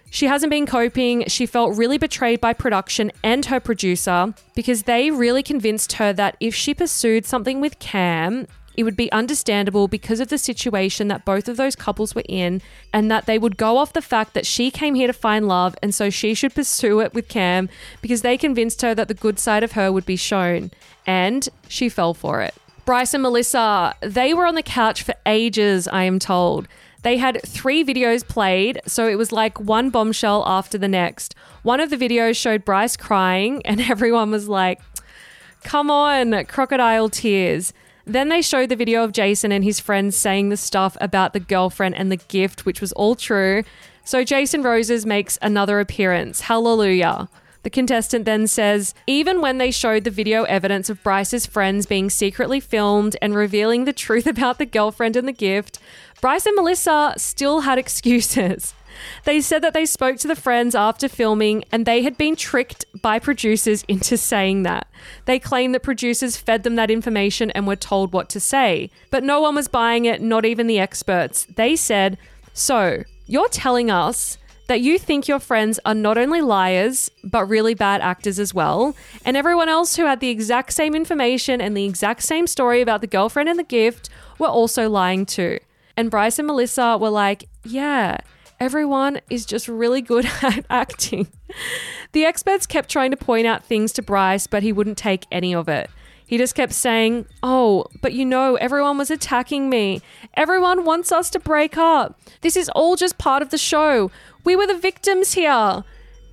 [0.10, 1.26] She hasn't been coping.
[1.28, 6.38] She felt really betrayed by production and her producer because they really convinced her that
[6.40, 11.26] if she pursued something with Cam, it would be understandable because of the situation that
[11.26, 14.46] both of those couples were in, and that they would go off the fact that
[14.46, 17.70] she came here to find love, and so she should pursue it with Cam
[18.02, 20.72] because they convinced her that the good side of her would be shown.
[21.06, 22.54] And she fell for it.
[22.86, 26.68] Bryce and Melissa, they were on the couch for ages, I am told.
[27.04, 31.36] They had three videos played, so it was like one bombshell after the next.
[31.62, 34.82] One of the videos showed Bryce crying, and everyone was like,
[35.64, 37.74] come on, crocodile tears.
[38.06, 41.40] Then they showed the video of Jason and his friends saying the stuff about the
[41.40, 43.64] girlfriend and the gift, which was all true.
[44.04, 46.42] So Jason Roses makes another appearance.
[46.42, 47.30] Hallelujah.
[47.64, 52.10] The contestant then says, even when they showed the video evidence of Bryce's friends being
[52.10, 55.80] secretly filmed and revealing the truth about the girlfriend and the gift,
[56.20, 58.74] Bryce and Melissa still had excuses.
[59.26, 62.86] They said that they spoke to the friends after filming and they had been tricked
[63.02, 64.88] by producers into saying that.
[65.26, 68.90] They claim that producers fed them that information and were told what to say.
[69.12, 71.46] But no one was buying it, not even the experts.
[71.56, 72.18] They said,
[72.54, 77.74] So, you're telling us that you think your friends are not only liars, but really
[77.74, 78.96] bad actors as well.
[79.26, 83.02] And everyone else who had the exact same information and the exact same story about
[83.02, 85.60] the girlfriend and the gift were also lying too.
[85.98, 88.18] And Bryce and Melissa were like, Yeah,
[88.64, 91.28] everyone is just really good at acting.
[92.14, 95.54] The experts kept trying to point out things to Bryce, but he wouldn't take any
[95.54, 95.90] of it.
[96.26, 100.02] He just kept saying, Oh, but you know, everyone was attacking me.
[100.36, 102.20] Everyone wants us to break up.
[102.42, 104.10] This is all just part of the show.
[104.46, 105.84] We were the victims here.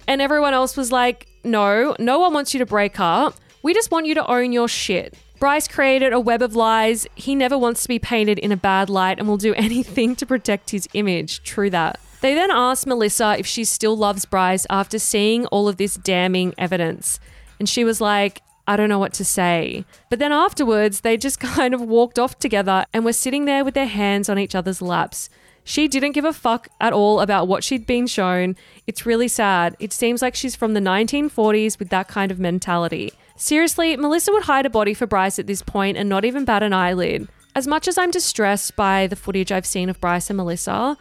[0.06, 3.34] And everyone else was like, No, no one wants you to break up.
[3.62, 5.14] We just want you to own your shit.
[5.40, 7.06] Bryce created a web of lies.
[7.16, 10.26] He never wants to be painted in a bad light and will do anything to
[10.26, 11.42] protect his image.
[11.42, 11.98] True that.
[12.20, 16.54] They then asked Melissa if she still loves Bryce after seeing all of this damning
[16.58, 17.18] evidence.
[17.58, 19.84] And she was like, I don't know what to say.
[20.10, 23.74] But then afterwards, they just kind of walked off together and were sitting there with
[23.74, 25.28] their hands on each other's laps.
[25.64, 28.56] She didn't give a fuck at all about what she'd been shown.
[28.86, 29.76] It's really sad.
[29.78, 33.12] It seems like she's from the 1940s with that kind of mentality.
[33.36, 36.62] Seriously, Melissa would hide a body for Bryce at this point and not even bat
[36.62, 37.28] an eyelid.
[37.54, 40.96] As much as I'm distressed by the footage I've seen of Bryce and Melissa,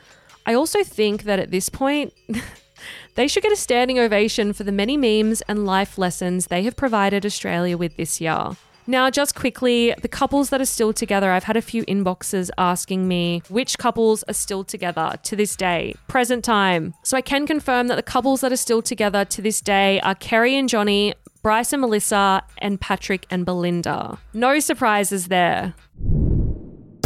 [0.50, 2.12] I also think that at this point,
[3.14, 6.76] they should get a standing ovation for the many memes and life lessons they have
[6.76, 8.54] provided Australia with this year.
[8.88, 13.08] Now, just quickly, the couples that are still together, I've had a few inboxes asking
[13.08, 16.96] me which couples are still together to this day, present time.
[17.04, 20.16] So I can confirm that the couples that are still together to this day are
[20.16, 24.18] Kerry and Johnny, Bryce and Melissa, and Patrick and Belinda.
[24.34, 25.76] No surprises there.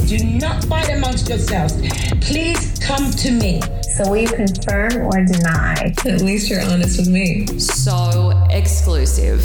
[0.07, 1.75] Do not fight amongst yourselves.
[2.19, 3.61] Please come to me.
[3.95, 5.93] So will you confirm or deny?
[6.05, 7.47] At least you're honest with me.
[7.57, 9.41] So exclusive.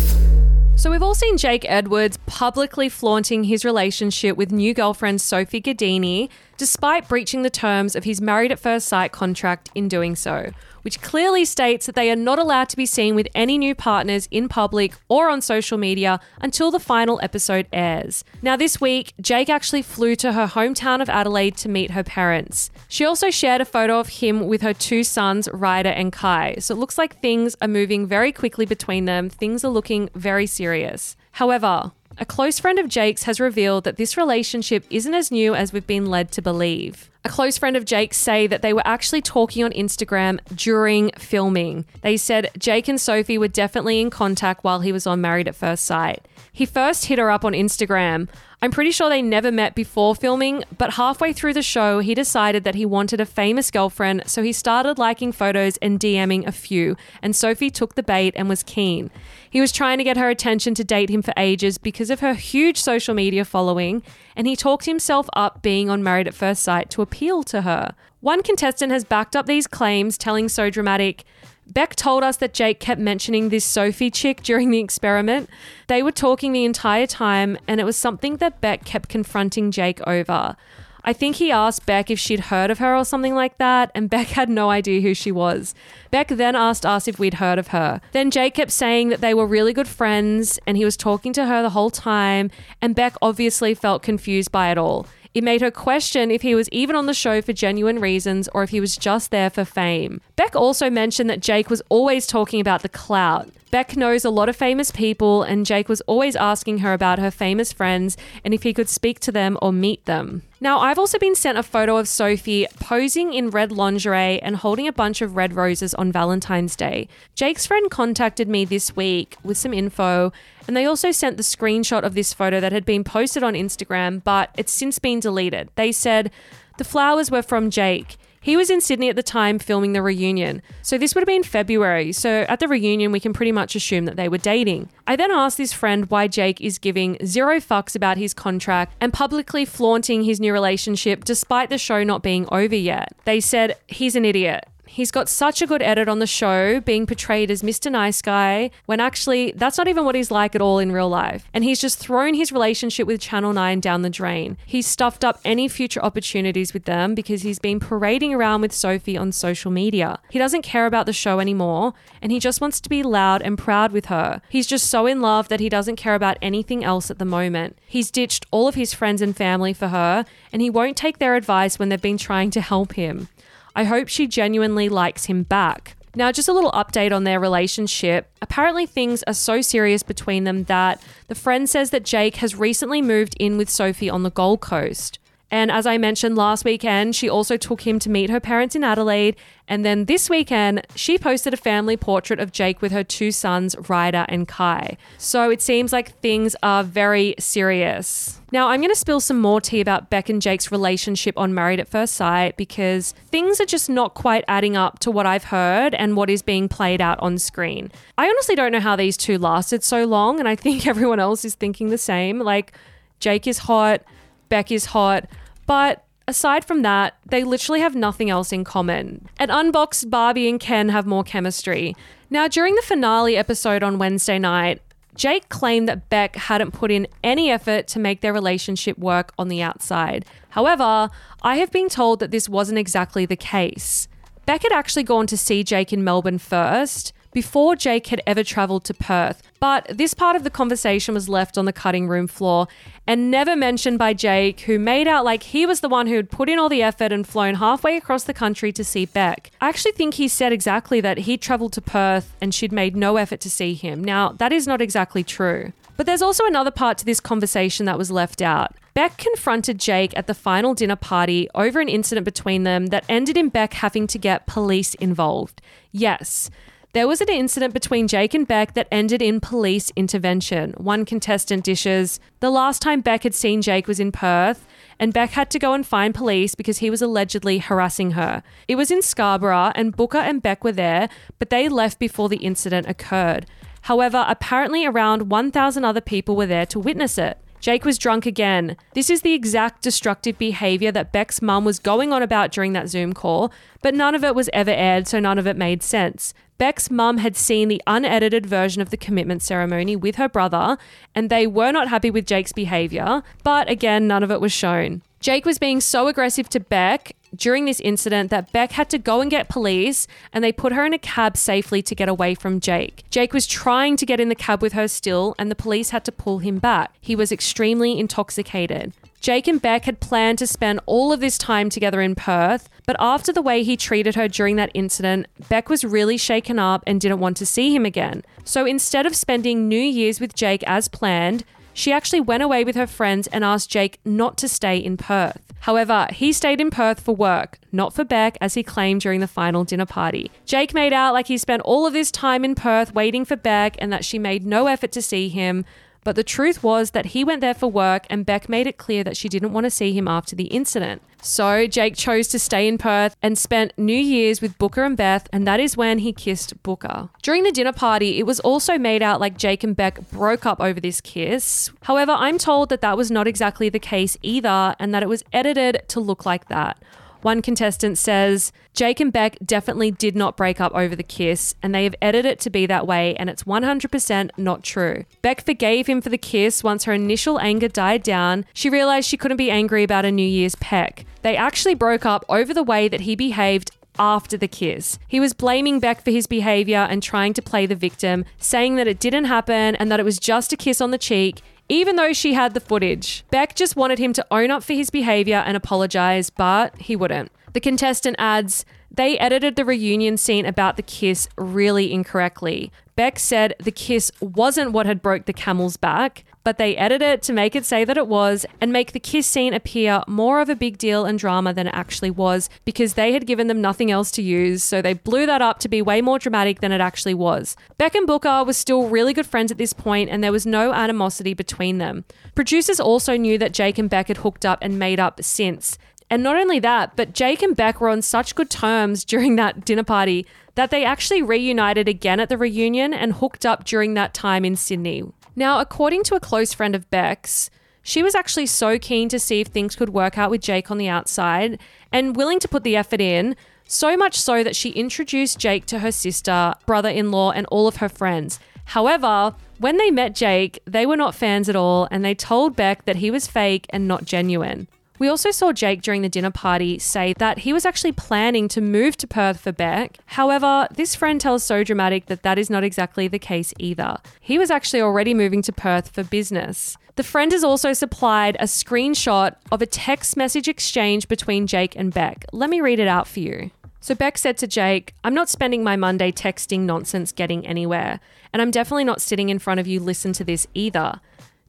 [0.75, 6.29] So we've all seen Jake Edwards publicly flaunting his relationship with new girlfriend Sophie Guidolin,
[6.57, 10.51] despite breaching the terms of his married at first sight contract in doing so,
[10.83, 14.29] which clearly states that they are not allowed to be seen with any new partners
[14.31, 18.25] in public or on social media until the final episode airs.
[18.43, 22.71] Now, this week, Jake actually flew to her hometown of Adelaide to meet her parents.
[22.89, 26.57] She also shared a photo of him with her two sons, Ryder and Kai.
[26.59, 29.29] So it looks like things are moving very quickly between them.
[29.29, 31.17] Things are looking very serious.
[31.33, 35.73] However, a close friend of Jake's has revealed that this relationship isn't as new as
[35.73, 37.11] we've been led to believe.
[37.29, 41.85] Close friend of Jake's say that they were actually talking on Instagram during filming.
[42.01, 45.55] They said Jake and Sophie were definitely in contact while he was on Married at
[45.55, 46.27] First Sight.
[46.51, 48.29] He first hit her up on Instagram.
[48.61, 52.65] I'm pretty sure they never met before filming, but halfway through the show, he decided
[52.65, 56.97] that he wanted a famous girlfriend, so he started liking photos and DMing a few,
[57.23, 59.11] and Sophie took the bait and was keen.
[59.51, 62.35] He was trying to get her attention to date him for ages because of her
[62.35, 64.03] huge social media following,
[64.37, 67.95] and he talked himself up being on Married at First Sight to appeal to her.
[68.21, 71.25] One contestant has backed up these claims, telling So Dramatic,
[71.71, 75.51] Bec told us that Jake kept mentioning this Sophie chick during the experiment.
[75.87, 80.01] They were talking the entire time, and it was something that Bec kept confronting Jake
[80.07, 80.57] over.
[81.05, 84.11] I think he asked Bec if she'd heard of her or something like that, and
[84.11, 85.75] Bec had no idea who she was.
[86.11, 88.01] Bec then asked us if we'd heard of her.
[88.13, 91.47] Then Jake kept saying that they were really good friends, and he was talking to
[91.47, 92.51] her the whole time,
[92.83, 95.07] and Bec obviously felt confused by it all.
[95.35, 98.63] It made her question if he was even on the show for genuine reasons or
[98.63, 100.21] if he was just there for fame.
[100.37, 103.49] Bec also mentioned that Jake was always talking about the clout.
[103.71, 107.31] Bec knows a lot of famous people, and Jake was always asking her about her
[107.31, 110.43] famous friends and if he could speak to them or meet them.
[110.61, 114.89] Now, I've also been sent a photo of Sophie posing in red lingerie and holding
[114.89, 117.09] a bunch of red roses on Valentine's Day.
[117.35, 120.33] Jake's friend contacted me this week with some info,
[120.67, 124.23] and they also sent the screenshot of this photo that had been posted on Instagram,
[124.25, 125.69] but it's since been deleted.
[125.77, 126.31] They said,
[126.79, 128.17] the flowers were from Jake.
[128.41, 130.63] He was in Sydney at the time filming the reunion.
[130.83, 132.13] So this would have been February.
[132.13, 134.89] So at the reunion, we can pretty much assume that they were dating.
[135.07, 139.13] I then asked this friend why Jake is giving zero fucks about his contract and
[139.13, 143.13] publicly flaunting his new relationship despite the show not being over yet.
[143.25, 144.67] They said he's an idiot.
[144.89, 147.91] He's got such a good edit on the show, being portrayed as Mr.
[147.93, 151.47] Nice Guy, when actually that's not even what he's like at all in real life.
[151.53, 154.57] And he's just thrown his relationship with Channel 9 down the drain.
[154.67, 159.17] He's stuffed up any future opportunities with them because he's been parading around with Sophie
[159.17, 160.19] on social media.
[160.31, 163.59] He doesn't care about the show anymore, and he just wants to be loud and
[163.59, 164.41] proud with her.
[164.49, 167.79] He's just so in love that he doesn't care about anything else at the moment.
[167.87, 171.37] He's ditched all of his friends and family for her, and he won't take their
[171.37, 173.29] advice when they've been trying to help him.
[173.75, 175.97] I hope she genuinely likes him back.
[176.15, 178.31] Now, just a little update on their relationship.
[178.43, 183.01] Apparently, things are so serious between them that the friend says that Jake has recently
[183.01, 185.19] moved in with Sophie on the Gold Coast.
[185.51, 188.85] And as I mentioned last weekend, she also took him to meet her parents in
[188.85, 189.37] Adelaide.
[189.67, 193.75] And then this weekend, she posted a family portrait of Jake with her two sons,
[193.89, 194.97] Ryder and Kai.
[195.17, 198.41] So it seems like things are very serious.
[198.51, 201.81] Now, I'm going to spill some more tea about Bec and Jake's relationship on Married
[201.81, 205.95] at First Sight because things are just not quite adding up to what I've heard
[205.95, 207.93] and what is being played out on screen.
[208.17, 211.45] I honestly don't know how these two lasted so long, and I think everyone else
[211.45, 212.39] is thinking the same.
[212.39, 212.73] Like,
[213.21, 214.03] Jake is hot.
[214.49, 215.27] Bec is hot.
[215.67, 219.29] But aside from that, they literally have nothing else in common.
[219.39, 221.95] At Unboxed, Barbie and Ken have more chemistry.
[222.31, 224.83] Now, during the finale episode on Wednesday night,
[225.15, 229.49] Jake claimed that Bec hadn't put in any effort to make their relationship work on
[229.49, 230.25] the outside.
[230.51, 231.11] However,
[231.43, 234.07] I have been told that this wasn't exactly the case.
[234.47, 238.85] Bec had actually gone to see Jake in Melbourne first before Jake had ever travelled
[238.85, 239.43] to Perth.
[239.61, 242.69] But this part of the conversation was left on the cutting room floor
[243.07, 246.31] and never mentioned by Jake, who made out like he was the one who had
[246.31, 249.51] put in all the effort and flown halfway across the country to see Bec.
[249.61, 253.17] I actually think he said exactly that he'd travelled to Perth and she'd made no
[253.17, 254.03] effort to see him.
[254.05, 255.73] Now, that is not exactly true.
[255.97, 258.77] But there's also another part to this conversation that was left out.
[258.95, 263.37] Bec confronted Jake at the final dinner party over an incident between them that ended
[263.37, 265.61] in Bec having to get police involved.
[265.91, 266.51] Yes.
[266.95, 270.73] There was an incident between Jake and Bec that ended in police intervention.
[270.79, 274.67] One contestant dishes, the last time Bec had seen Jake was in Perth,
[274.99, 278.43] and Bec had to go and find police because he was allegedly harassing her.
[278.69, 282.39] It was in Scarborough, and Booka and Bec were there, but they left before the
[282.39, 283.45] incident occurred.
[283.83, 287.37] However, apparently around 1,000 other people were there to witness it.
[287.61, 288.77] Jake was drunk again.
[288.95, 292.89] This is the exact destructive behavior that Bec's mum was going on about during that
[292.89, 296.33] Zoom call, but none of it was ever aired, so none of it made sense.
[296.59, 300.77] Bec's mum had seen the unedited version of the commitment ceremony with her brother,
[301.15, 305.03] and they were not happy with Jake's behavior, but again, none of it was shown.
[305.21, 309.21] Jake was being so aggressive to Bec during this incident that Bec had to go
[309.21, 312.61] and get police and they put her in a cab safely to get away from
[312.61, 313.05] Jake.
[313.11, 316.05] Jake was trying to get in the cab with her still and the police had
[316.05, 316.93] to pull him back.
[317.01, 318.93] He was extremely intoxicated.
[319.21, 322.97] Jake and Bec had planned to spend all of this time together in Perth, but
[322.99, 327.01] after the way he treated her during that incident, Bec was really shaken up and
[327.01, 328.25] didn't want to see him again.
[328.45, 331.45] So instead of spending New Year's with Jake as planned,
[331.75, 335.49] she actually went away with her friends and asked Jake not to stay in Perth.
[335.61, 339.27] However, he stayed in Perth for work, not for Bec, as he claimed during the
[339.27, 340.31] final dinner party.
[340.45, 343.77] Jake made out like he spent all of this time in Perth waiting for Bec
[343.79, 345.65] and that she made no effort to see him.
[346.09, 349.05] But the truth was that he went there for work and Bec made it clear
[349.05, 351.03] that she didn't want to see him after the incident.
[351.21, 355.29] So Jake chose to stay in Perth and spent New Year's with Booka and Beth,
[355.35, 357.11] and that is when he kissed Booka.
[357.21, 360.63] During the dinner party, it was also made out like Jake and Bec broke up
[360.63, 361.73] over this kiss.
[361.83, 365.23] However, I'm told that that was not exactly the case either, and that it was
[365.35, 366.83] edited to look like that.
[367.23, 371.75] One contestant says, Jake and Bec definitely did not break up over the kiss, and
[371.75, 375.05] they have edited it to be that way, and it's 100% not true.
[375.23, 378.45] Bec forgave him for the kiss once her initial anger died down.
[378.55, 381.05] She realized she couldn't be angry about a New Year's peck.
[381.23, 384.99] They actually broke up over the way that he behaved after the kiss.
[385.09, 388.87] He was blaming Bec for his behavior and trying to play the victim, saying that
[388.87, 392.13] it didn't happen and that it was just a kiss on the cheek even though
[392.13, 393.25] she had the footage.
[393.31, 397.31] Bec just wanted him to own up for his behavior and apologize, but he wouldn't.
[397.53, 402.73] The contestant adds, they edited the reunion scene about the kiss really incorrectly.
[402.97, 407.21] Bec said the kiss wasn't what had broke the camel's back, but they edited it
[407.21, 410.49] to make it say that it was and make the kiss scene appear more of
[410.49, 413.91] a big deal and drama than it actually was because they had given them nothing
[413.91, 416.81] else to use, so they blew that up to be way more dramatic than it
[416.81, 417.55] actually was.
[417.77, 420.73] Bec and Booka were still really good friends at this point and there was no
[420.73, 422.07] animosity between them.
[422.35, 425.77] Producers also knew that Jake and Bec had hooked up and made up since.
[426.09, 429.67] And not only that, but Jake and Bec were on such good terms during that
[429.67, 434.15] dinner party that they actually reunited again at the reunion and hooked up during that
[434.15, 435.05] time in Sydney.
[435.39, 437.49] Now, according to a close friend of Bec's,
[437.81, 440.79] she was actually so keen to see if things could work out with Jake on
[440.79, 441.61] the outside
[441.93, 445.79] and willing to put the effort in, so much so that she introduced Jake to
[445.79, 448.41] her sister, brother in law, and all of her friends.
[448.65, 452.85] However, when they met Jake, they were not fans at all and they told Bec
[452.87, 454.67] that he was fake and not genuine.
[454.99, 458.61] We also saw Jake during the dinner party say that he was actually planning to
[458.61, 459.99] move to Perth for Bec.
[460.07, 463.99] However, this friend tells So Dramatic that that is not exactly the case either.
[464.21, 466.77] He was actually already moving to Perth for business.
[466.97, 471.95] The friend has also supplied a screenshot of a text message exchange between Jake and
[471.95, 472.25] Bec.
[472.33, 473.53] Let me read it out for you.
[473.81, 478.01] So Beck said to Jake, I'm not spending my Monday texting nonsense getting anywhere,
[478.33, 481.01] and I'm definitely not sitting in front of you listen to this either.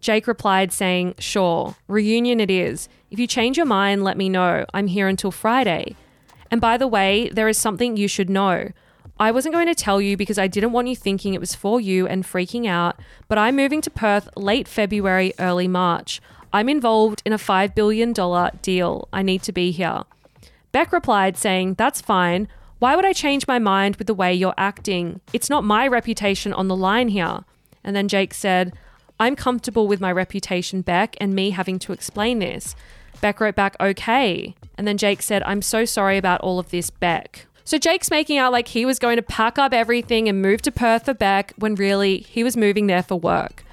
[0.01, 2.89] Jake replied saying, Sure, reunion it is.
[3.11, 4.65] If you change your mind, let me know.
[4.73, 5.95] I'm here until Friday.
[6.51, 8.71] And by the way, there is something you should know.
[9.19, 11.81] I wasn't going to tell you because I didn't want you thinking it was for
[11.81, 12.97] you and freaking out,
[13.27, 16.21] but I'm moving to Perth late February, early March.
[16.53, 18.13] I'm involved in a $5 billion
[18.61, 19.09] deal.
[19.11, 20.03] I need to be here.
[20.71, 22.47] Bec replied saying, That's fine.
[22.79, 25.19] Why would I change my mind with the way you're acting?
[25.33, 27.43] It's not my reputation on the line here.
[27.83, 28.73] And then Jake said,
[29.19, 32.75] I'm comfortable with my reputation, Bec, and me having to explain this.
[33.21, 34.55] Bec wrote back, okay.
[34.77, 37.45] And then Jake said, I'm so sorry about all of this, Bec.
[37.65, 40.71] So Jake's making out like he was going to pack up everything and move to
[40.71, 43.63] Perth for Bec when really he was moving there for work.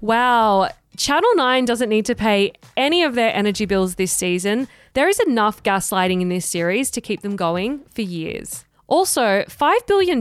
[0.00, 0.70] Wow.
[0.96, 4.68] Channel 9 doesn't need to pay any of their energy bills this season.
[4.92, 8.64] There is enough gaslighting in this series to keep them going for years.
[8.88, 10.20] Also, $5 billion.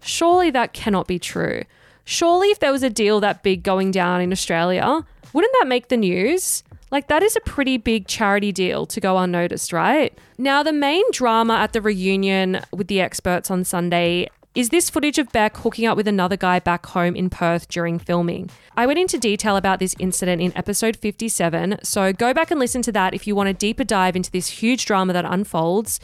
[0.00, 1.64] Surely that cannot be true.
[2.04, 5.88] Surely, if there was a deal that big going down in Australia, wouldn't that make
[5.88, 6.62] the news?
[6.90, 10.16] Like, that is a pretty big charity deal to go unnoticed, right?
[10.38, 15.18] Now, the main drama at the reunion with the experts on Sunday is this footage
[15.18, 18.48] of Bec hooking up with another guy back home in Perth during filming.
[18.76, 22.80] I went into detail about this incident in episode 57, so go back and listen
[22.82, 25.98] to that if you want a deeper dive into this huge drama that unfolds.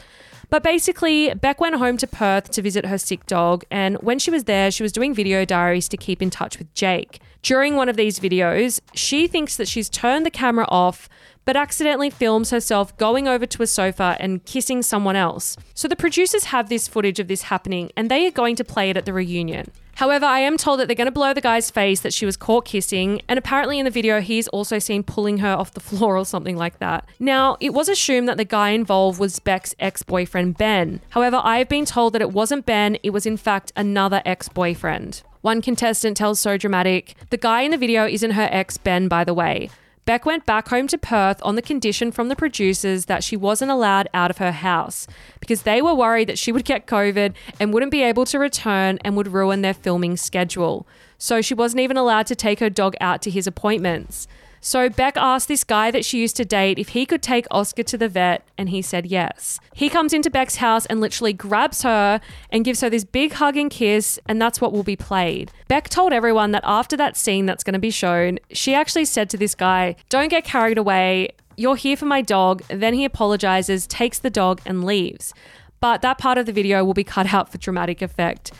[0.49, 4.31] But basically, Bec went home to Perth to visit her sick dog, and when she
[4.31, 7.21] was there, she was doing video diaries to keep in touch with Jake.
[7.41, 11.07] During one of these videos, she thinks that she's turned the camera off,
[11.51, 15.57] but accidentally films herself going over to a sofa and kissing someone else.
[15.73, 18.89] So the producers have this footage of this happening, and they are going to play
[18.89, 19.69] it at the reunion.
[19.95, 22.37] However, I am told that they're going to blur the guy's face that she was
[22.37, 26.15] caught kissing, and apparently in the video, he's also seen pulling her off the floor
[26.15, 27.03] or something like that.
[27.19, 31.01] Now, it was assumed that the guy involved was Bec's ex boyfriend, Ben.
[31.09, 34.47] However, I have been told that it wasn't Ben, it was in fact another ex
[34.47, 35.21] boyfriend.
[35.41, 39.25] One contestant tells So Dramatic, the guy in the video isn't her ex, Ben, by
[39.25, 39.69] the way.
[40.11, 43.71] Bec went back home to Perth on the condition from the producers that she wasn't
[43.71, 45.07] allowed out of her house
[45.39, 48.99] because they were worried that she would get COVID and wouldn't be able to return
[49.05, 50.85] and would ruin their filming schedule.
[51.17, 54.27] So she wasn't even allowed to take her dog out to his appointments.
[54.63, 57.81] So Bec asked this guy that she used to date if he could take Oscar
[57.81, 59.59] to the vet, and he said yes.
[59.73, 63.57] He comes into Bec's house and literally grabs her and gives her this big hug
[63.57, 65.51] and kiss, and that's what will be played.
[65.67, 69.31] Bec told everyone that after that scene that's going to be shown, she actually said
[69.31, 71.29] to this guy, Don't get carried away.
[71.57, 72.61] You're here for my dog.
[72.69, 75.33] Then he apologizes, takes the dog, and leaves.
[75.79, 78.51] But that part of the video will be cut out for dramatic effect.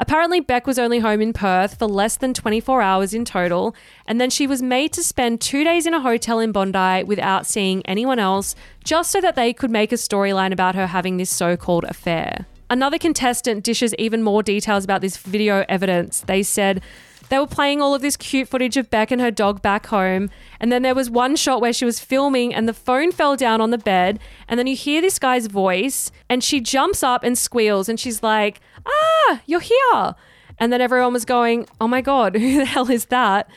[0.00, 3.76] Apparently, Bec was only home in Perth for less than 24 hours in total,
[4.06, 7.44] and then she was made to spend two days in a hotel in Bondi without
[7.44, 11.28] seeing anyone else, just so that they could make a storyline about her having this
[11.28, 12.46] so called affair.
[12.70, 16.22] Another contestant dishes even more details about this video evidence.
[16.22, 16.80] They said,
[17.30, 20.30] they were playing all of this cute footage of Bec and her dog back home.
[20.58, 23.60] And then there was one shot where she was filming and the phone fell down
[23.60, 24.18] on the bed.
[24.48, 28.22] And then you hear this guy's voice and she jumps up and squeals and she's
[28.22, 30.14] like, Ah, you're here.
[30.58, 33.48] And then everyone was going, Oh my God, who the hell is that?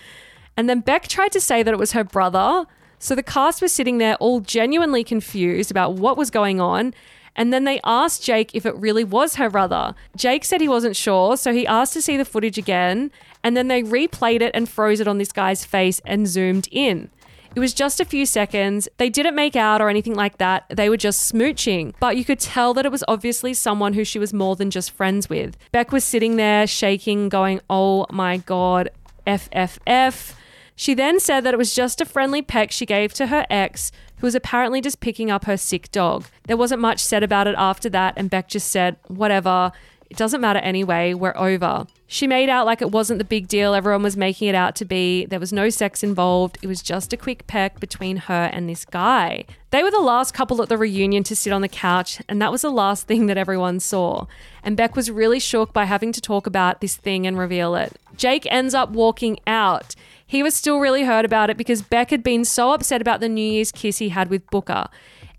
[0.55, 2.65] And then Bec tried to say that it was her brother.
[2.99, 6.93] So the cast was sitting there all genuinely confused about what was going on.
[7.36, 9.95] And then they asked Jake if it really was her brother.
[10.15, 13.11] Jake said he wasn't sure, so he asked to see the footage again.
[13.43, 17.09] And then they replayed it and froze it on this guy's face and zoomed in.
[17.55, 18.88] It was just a few seconds.
[18.97, 20.65] They didn't make out or anything like that.
[20.69, 21.93] They were just smooching.
[21.99, 24.89] But you could tell that it was obviously someone who she was more than just
[24.89, 25.55] friends with.
[25.71, 28.89] Bec was sitting there shaking, going, Oh my God,
[29.27, 30.34] FFF.
[30.76, 33.91] She then said that it was just a friendly peck she gave to her ex,
[34.17, 36.26] who was apparently just picking up her sick dog.
[36.47, 39.71] There wasn't much said about it after that, and Bec just said, Whatever.
[40.09, 41.88] It doesn't matter anyway, we're over.
[42.05, 44.86] She made out like it wasn't the big deal everyone was making it out to
[44.86, 45.26] be.
[45.26, 46.59] There was no sex involved.
[46.61, 49.45] It was just a quick peck between her and this guy.
[49.71, 52.51] They were the last couple at the reunion to sit on the couch, and that
[52.51, 54.28] was the last thing that everyone saw.
[54.61, 57.99] And Bec was really shook by having to talk about this thing and reveal it.
[58.15, 59.95] Jake ends up walking out.
[60.34, 63.29] He was still really hurt about it because Bec had been so upset about the
[63.29, 64.89] New Year's kiss he had with Booka.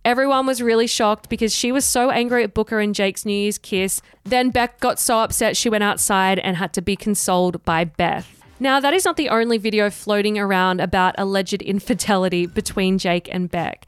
[0.05, 3.59] Everyone was really shocked because she was so angry at Booka and Jake's New Year's
[3.59, 4.01] kiss.
[4.23, 8.41] Then Bec got so upset she went outside and had to be consoled by Beth.
[8.61, 13.51] Now, that is not the only video floating around about alleged infidelity between Jake and
[13.51, 13.87] Bec.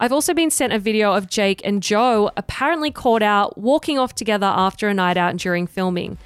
[0.00, 4.14] I've also been sent a video of Jake and Jo apparently caught out walking off
[4.14, 6.16] together after a night out during filming.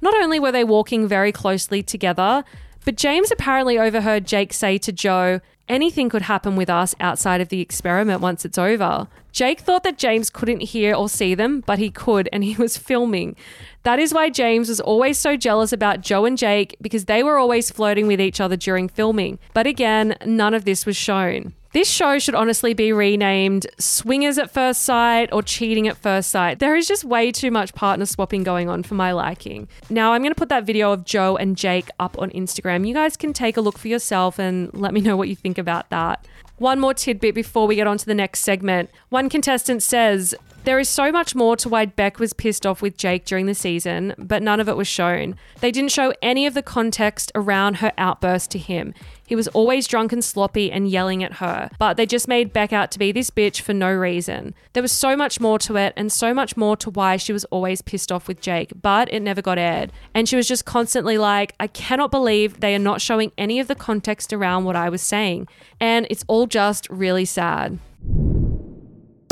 [0.00, 2.44] Not only were they walking very closely together,
[2.84, 7.48] but James apparently overheard Jake say to Jo, Anything could happen with us outside of
[7.48, 9.06] the experiment once it's over.
[9.30, 12.76] Jake thought that James couldn't hear or see them, but he could, and he was
[12.76, 13.36] filming.
[13.84, 17.38] That is why James was always so jealous about Jo and Jake because they were
[17.38, 19.38] always flirting with each other during filming.
[19.54, 21.54] But again, none of this was shown.
[21.72, 26.58] This show should honestly be renamed Swingers at First Sight or Cheating at First Sight.
[26.58, 29.68] There is just way too much partner swapping going on for my liking.
[29.88, 32.86] Now, I'm going to put that video of Jo and Jake up on Instagram.
[32.86, 35.56] You guys can take a look for yourself and let me know what you think
[35.56, 36.26] about that.
[36.58, 38.90] One more tidbit before we get on to the next segment.
[39.08, 40.34] One contestant says,
[40.64, 43.54] There is so much more to why Bec was pissed off with Jake during the
[43.54, 45.34] season, but none of it was shown.
[45.60, 48.94] They didn't show any of the context around her outburst to him.
[49.26, 52.72] He was always drunk and sloppy and yelling at her, but they just made Bec
[52.72, 54.54] out to be this bitch for no reason.
[54.72, 57.44] There was so much more to it and so much more to why she was
[57.46, 59.90] always pissed off with Jake, but it never got aired.
[60.14, 63.66] And she was just constantly like, I cannot believe they are not showing any of
[63.66, 65.48] the context around what I was saying.
[65.80, 67.80] And it's all just really sad.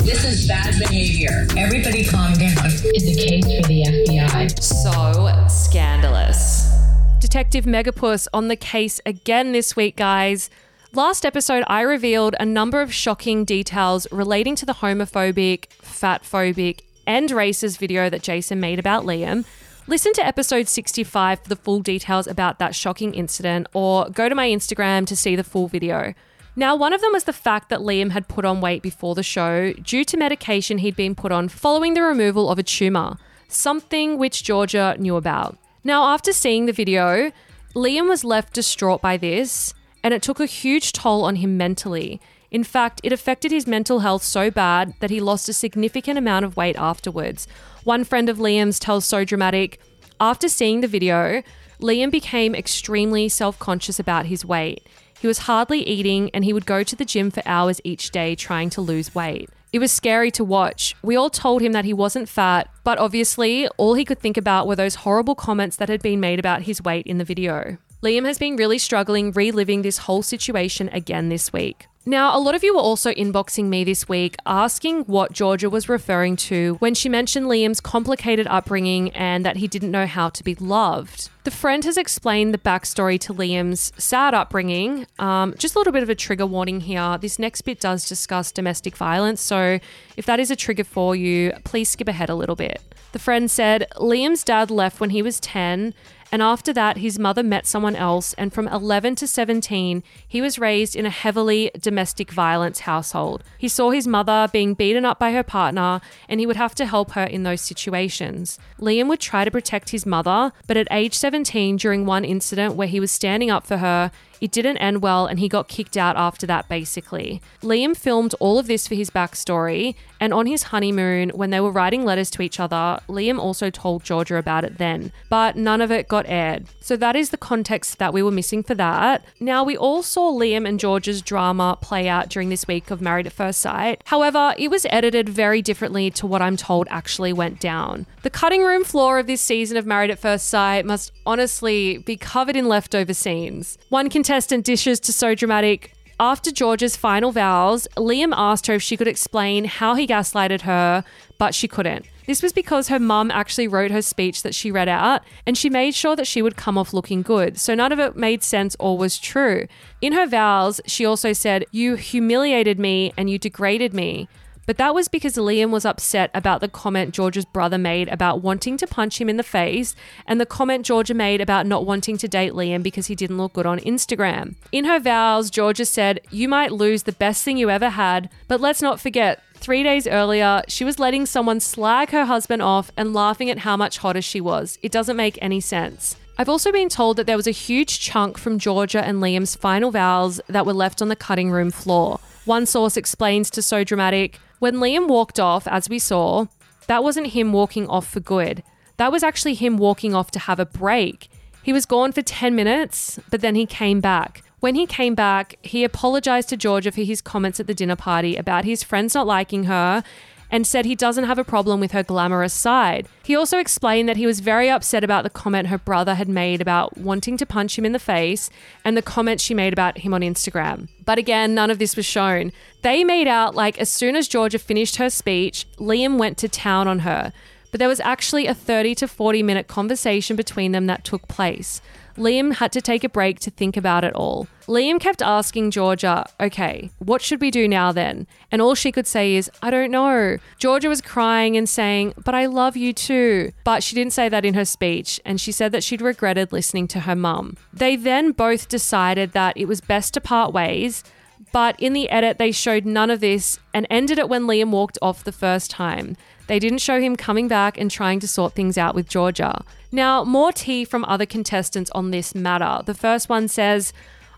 [0.03, 1.45] This is bad behavior.
[1.55, 2.65] Everybody calm down.
[2.65, 4.59] Is a case for the FBI.
[4.59, 6.75] So scandalous.
[7.19, 10.49] Detective Megapus on the case again this week, guys.
[10.93, 17.29] Last episode, I revealed a number of shocking details relating to the homophobic, fatphobic, and
[17.29, 19.45] racist video that Jason made about Liam.
[19.85, 24.33] Listen to episode 65 for the full details about that shocking incident, or go to
[24.33, 26.15] my Instagram to see the full video.
[26.55, 29.23] Now, one of them was the fact that Liam had put on weight before the
[29.23, 34.17] show due to medication he'd been put on following the removal of a tumour, something
[34.17, 35.57] which Georgia knew about.
[35.83, 37.31] Now, after seeing the video,
[37.73, 39.73] Liam was left distraught by this,
[40.03, 42.19] and it took a huge toll on him mentally.
[42.51, 46.43] In fact, it affected his mental health so bad that he lost a significant amount
[46.43, 47.47] of weight afterwards.
[47.85, 49.79] One friend of Liam's tells So Dramatic
[50.21, 51.41] after seeing the video,
[51.81, 54.85] Liam became extremely self conscious about his weight.
[55.21, 58.33] He was hardly eating and he would go to the gym for hours each day
[58.33, 59.51] trying to lose weight.
[59.71, 60.95] It was scary to watch.
[61.03, 64.65] We all told him that he wasn't fat, but obviously, all he could think about
[64.65, 67.77] were those horrible comments that had been made about his weight in the video.
[68.03, 71.85] Liam has been really struggling reliving this whole situation again this week.
[72.03, 75.87] Now, a lot of you were also inboxing me this week asking what Georgia was
[75.87, 80.43] referring to when she mentioned Liam's complicated upbringing and that he didn't know how to
[80.43, 81.29] be loved.
[81.43, 85.05] The friend has explained the backstory to Liam's sad upbringing.
[85.19, 87.19] Um, just a little bit of a trigger warning here.
[87.19, 89.77] This next bit does discuss domestic violence, so
[90.17, 92.81] if that is a trigger for you, please skip ahead a little bit.
[93.11, 95.93] The friend said Liam's dad left when he was 10
[96.31, 100.57] and after that, his mother met someone else, and from 11 to 17, he was
[100.57, 103.43] raised in a heavily domestic violence household.
[103.57, 106.85] He saw his mother being beaten up by her partner, and he would have to
[106.85, 108.57] help her in those situations.
[108.79, 112.87] Liam would try to protect his mother, but at age 17, during one incident where
[112.87, 114.11] he was standing up for her,
[114.41, 117.41] it didn't end well and he got kicked out after that, basically.
[117.61, 121.71] Liam filmed all of this for his backstory, and on his honeymoon, when they were
[121.71, 125.91] writing letters to each other, Liam also told Georgia about it then, but none of
[125.91, 126.65] it got aired.
[126.79, 129.23] So that is the context that we were missing for that.
[129.39, 133.27] Now, we all saw Liam and Georgia's drama play out during this week of Married
[133.27, 134.01] at First Sight.
[134.05, 138.05] However, it was edited very differently to what I'm told actually went down.
[138.23, 142.17] The cutting room floor of this season of Married at First Sight must honestly be
[142.17, 143.77] covered in leftover scenes.
[143.89, 145.91] One contestant dishes to So Dramatic.
[146.17, 151.03] After George's final vows, Liam asked her if she could explain how he gaslighted her,
[151.37, 152.05] but she couldn't.
[152.27, 155.69] This was because her mum actually wrote her speech that she read out, and she
[155.69, 158.73] made sure that she would come off looking good, so none of it made sense
[158.79, 159.67] or was true.
[159.99, 164.29] In her vows, she also said, You humiliated me and you degraded me.
[164.71, 168.77] But that was because Liam was upset about the comment Georgia's brother made about wanting
[168.77, 172.27] to punch him in the face and the comment Georgia made about not wanting to
[172.29, 174.55] date Liam because he didn't look good on Instagram.
[174.71, 178.61] In her vows, Georgia said, You might lose the best thing you ever had, but
[178.61, 183.13] let's not forget, Three days earlier, she was letting someone slag her husband off and
[183.13, 184.79] laughing at how much hotter she was.
[184.81, 186.15] It doesn't make any sense.
[186.37, 189.91] I've also been told that there was a huge chunk from Georgia and Liam's final
[189.91, 192.21] vows that were left on the cutting room floor.
[192.45, 196.45] One source explains to So Dramatic when Liam walked off, as we saw,
[196.85, 198.61] that wasn't him walking off for good.
[198.97, 201.29] That was actually him walking off to have a break.
[201.63, 204.43] He was gone for 10 minutes, but then he came back.
[204.59, 208.35] When he came back, he apologized to Georgia for his comments at the dinner party
[208.35, 210.03] about his friends not liking her
[210.51, 213.07] and said he doesn't have a problem with her glamorous side.
[213.23, 216.61] He also explained that he was very upset about the comment her brother had made
[216.61, 218.49] about wanting to punch him in the face
[218.83, 220.89] and the comment she made about him on Instagram.
[221.05, 222.51] But again, none of this was shown.
[222.81, 226.87] They made out like as soon as Georgia finished her speech, Liam went to town
[226.87, 227.31] on her.
[227.71, 231.81] But there was actually a 30 to 40 minute conversation between them that took place.
[232.17, 234.47] Liam had to take a break to think about it all.
[234.67, 238.27] Liam kept asking Georgia, okay, what should we do now then?
[238.51, 240.37] And all she could say is, I don't know.
[240.59, 243.51] Georgia was crying and saying, but I love you too.
[243.63, 246.87] But she didn't say that in her speech, and she said that she'd regretted listening
[246.89, 247.57] to her mum.
[247.73, 251.03] They then both decided that it was best to part ways.
[251.51, 254.97] But in the edit, they showed none of this and ended it when Liam walked
[255.01, 256.15] off the first time.
[256.51, 259.63] They didn't show him coming back and trying to sort things out with Georgia.
[259.89, 262.83] Now, more tea from other contestants on this matter.
[262.83, 263.93] The first one says,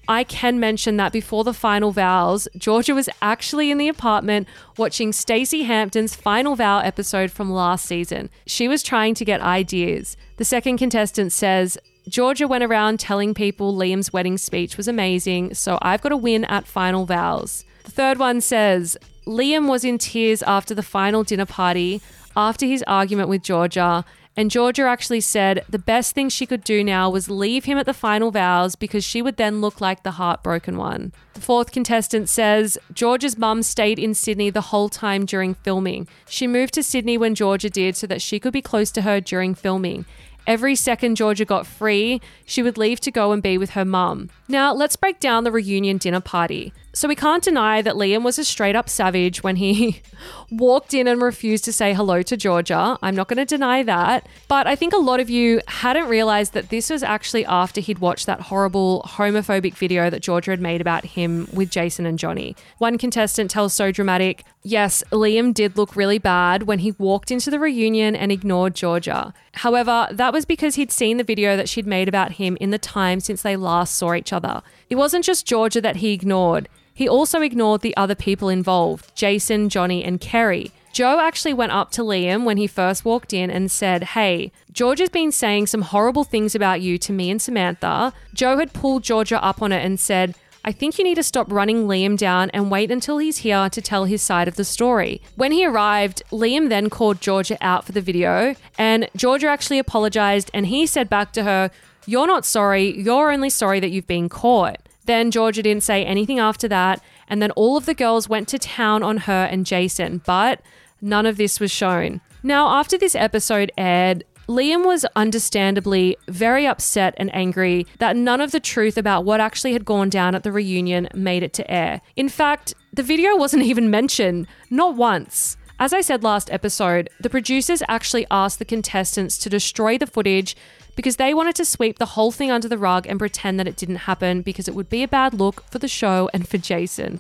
[0.07, 4.47] I can mention that before the final vows, Georgia was actually in the apartment
[4.78, 8.30] watching Stacey Hampton's final vow episode from last season.
[8.45, 10.16] She was trying to get ideas.
[10.38, 15.80] The second contestant says, Georgia went around telling people Liam's wedding speech was amazing, so
[15.82, 17.66] I've got a win at final vows.
[17.86, 22.01] The third one says, Liam was in tears after the final dinner party
[22.36, 24.05] after his argument with Georgia.
[24.36, 27.86] And Georgia actually said the best thing she could do now was leave him at
[27.86, 31.13] the final vows because she would then look like the heartbroken one.
[31.36, 36.07] The fourth contestant says Georgia's mum stayed in Sydney the whole time during filming.
[36.28, 39.21] She moved to Sydney when Georgia did so that she could be close to her
[39.21, 40.05] during filming.
[40.47, 44.30] Every second Georgia got free, she would leave to go and be with her mum.
[44.47, 46.74] Now, let's break down the reunion dinner party.
[46.96, 50.04] So, we can't deny that Liam was a straight up savage when he
[50.52, 53.00] walked in and refused to say hello to Georgia.
[53.02, 54.28] I'm not going to deny that.
[54.48, 57.98] But I think a lot of you hadn't realized that this was actually after he'd
[57.98, 62.56] watched that horrible homophobic video that Georgia had made about him with Jason and Johnny.
[62.78, 67.50] One contestant tells So Dramatic, yes, Liam did look really bad when he walked into
[67.50, 69.34] the reunion and ignored Georgia.
[69.54, 72.78] However, that was because he'd seen the video that she'd made about him in the
[72.78, 74.62] time since they last saw each other.
[74.91, 76.70] It wasn't just Georgia that he ignored.
[76.94, 80.72] He also ignored the other people involved Jason, Johnny, and Kerry.
[80.94, 85.00] Jo actually went up to Liam when he first walked in and said, Hey, George
[85.00, 88.14] has been saying some horrible things about you to me and Samantha.
[88.36, 90.36] Jo had pulled Georgia up on it and said,
[90.66, 93.82] I think you need to stop running Liam down and wait until he's here to
[93.82, 95.22] tell his side of the story.
[95.36, 100.50] When he arrived, Liam then called Georgia out for the video, and Georgia actually apologized
[100.54, 101.70] and he said back to her,
[102.06, 104.78] You're not sorry, you're only sorry that you've been caught.
[105.06, 108.60] Then Georgia didn't say anything after that, and then all of the girls went to
[108.60, 110.62] town on her and Jason, but
[111.01, 112.22] none of this was shown.
[112.41, 118.51] Now, after this episode aired, Liam was understandably very upset and angry that none of
[118.51, 122.01] the truth about what actually had gone down at the reunion made it to air.
[122.18, 125.56] In fact, the video wasn't even mentioned, not once.
[125.80, 130.56] As I said last episode, the producers actually asked the contestants to destroy the footage
[130.96, 133.76] because they wanted to sweep the whole thing under the rug and pretend that it
[133.76, 137.20] didn't happen because it would be a bad look for the show and for Jason.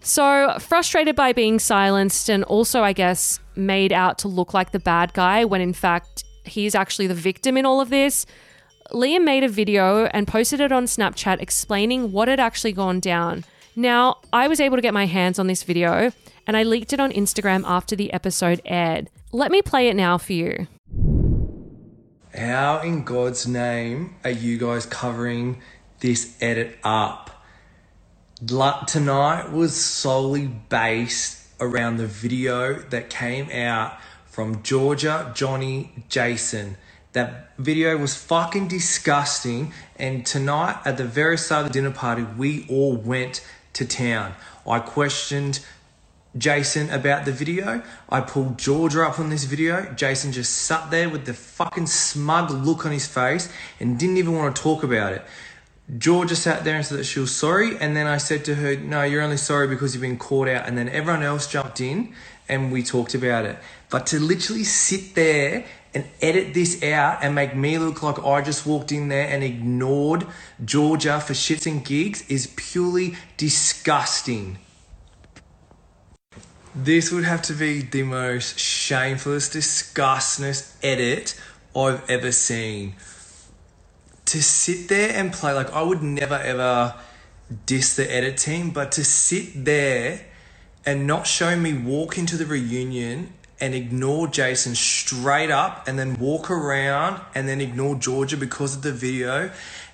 [0.00, 4.78] So, frustrated by being silenced and also, I guess, made out to look like the
[4.78, 8.24] bad guy when in fact he's actually the victim in all of this,
[8.92, 13.44] Liam made a video and posted it on Snapchat explaining what had actually gone down.
[13.74, 16.12] Now, I was able to get my hands on this video
[16.46, 19.10] and I leaked it on Instagram after the episode aired.
[19.32, 20.68] Let me play it now for you.
[22.36, 25.62] How in God's name are you guys covering
[26.00, 27.30] this edit up?
[28.44, 36.76] Tonight was solely based around the video that came out from Georgia, Johnny, Jason.
[37.14, 39.72] That video was fucking disgusting.
[39.98, 44.34] And tonight, at the very start of the dinner party, we all went to town.
[44.66, 45.60] I questioned
[46.38, 47.82] Jason about the video.
[48.08, 49.92] I pulled Georgia up on this video.
[49.94, 54.34] Jason just sat there with the fucking smug look on his face and didn't even
[54.34, 55.24] want to talk about it.
[55.98, 58.76] Georgia sat there and said that she was sorry, and then I said to her,
[58.76, 60.66] No, you're only sorry because you've been caught out.
[60.66, 62.12] And then everyone else jumped in
[62.48, 63.56] and we talked about it.
[63.88, 65.64] But to literally sit there
[65.94, 69.42] and edit this out and make me look like I just walked in there and
[69.42, 70.26] ignored
[70.64, 74.58] Georgia for shits and gigs is purely disgusting.
[76.78, 81.40] This would have to be the most shamefulest, disgustingest edit
[81.74, 82.96] I've ever seen.
[84.26, 86.94] To sit there and play, like, I would never ever
[87.64, 90.26] diss the edit team, but to sit there
[90.84, 96.14] and not show me walk into the reunion and ignore Jason straight up and then
[96.16, 99.50] walk around and then ignore Georgia because of the video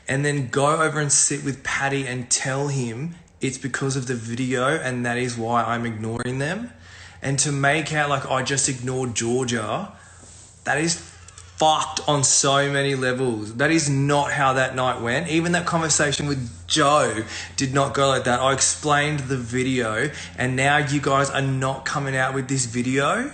[0.09, 4.15] and then go over and sit with Patty and tell him it's because of the
[4.15, 6.71] video and that is why I'm ignoring them.
[7.21, 9.93] And to make out like I just ignored Georgia,
[10.65, 10.97] that is
[11.57, 13.55] fucked on so many levels.
[13.57, 15.29] That is not how that night went.
[15.29, 17.25] Even that conversation with Jo
[17.57, 18.41] did not go like that.
[18.41, 23.31] I explained the video and now you guys are not coming out with this video.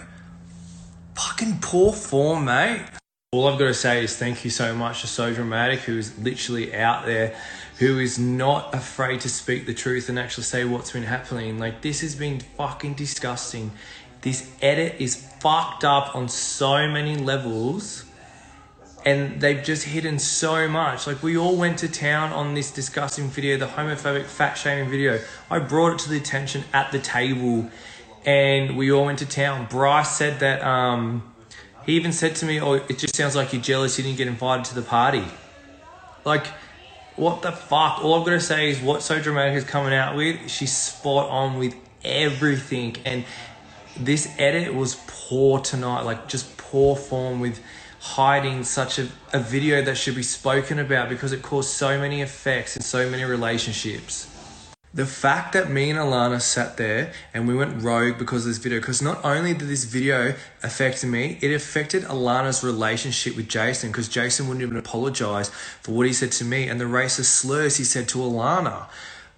[1.15, 2.98] Fucking poor form, mate.
[3.31, 6.19] All I've got to say is thank you so much to So Dramatic, who is
[6.19, 7.37] literally out there,
[7.79, 11.59] who is not afraid to speak the truth and actually say what's been happening.
[11.59, 13.73] Like, this has been fucking disgusting.
[14.23, 18.07] This edit is fucked up on so many levels,
[19.05, 21.07] and they've just hidden so much.
[21.07, 25.21] Like, we all went to town on this disgusting video, the homophobic fat shaming video.
[25.51, 27.69] I brought it to the attention at the table,
[28.25, 29.67] and we all went to town.
[29.69, 31.35] Bryce said that, um,
[31.85, 34.29] he even said to me, "Oh, it just sounds like you're jealous you didn't get
[34.29, 35.25] invited to the party."
[36.25, 36.47] Like,
[37.17, 38.05] what the fuck?
[38.05, 41.29] All I've got to say is what So Dramatic is coming out with, she's spot
[41.31, 41.75] on with
[42.05, 42.97] everything.
[43.05, 43.25] And
[43.97, 47.61] this edit was poor tonight, like just poor form with
[48.01, 52.23] hiding such a, a video that should be spoken about because it caused so many
[52.23, 54.28] effects in so many relationships.
[54.99, 58.59] The fact that me and Alana sat there and we went rogue because of this
[58.59, 63.93] video, because not only did this video affect me, it affected Alana's relationship with Jason,
[63.93, 65.51] because Jason wouldn't even apologize
[65.83, 68.89] for what he said to me and the racist slurs he said to Alana.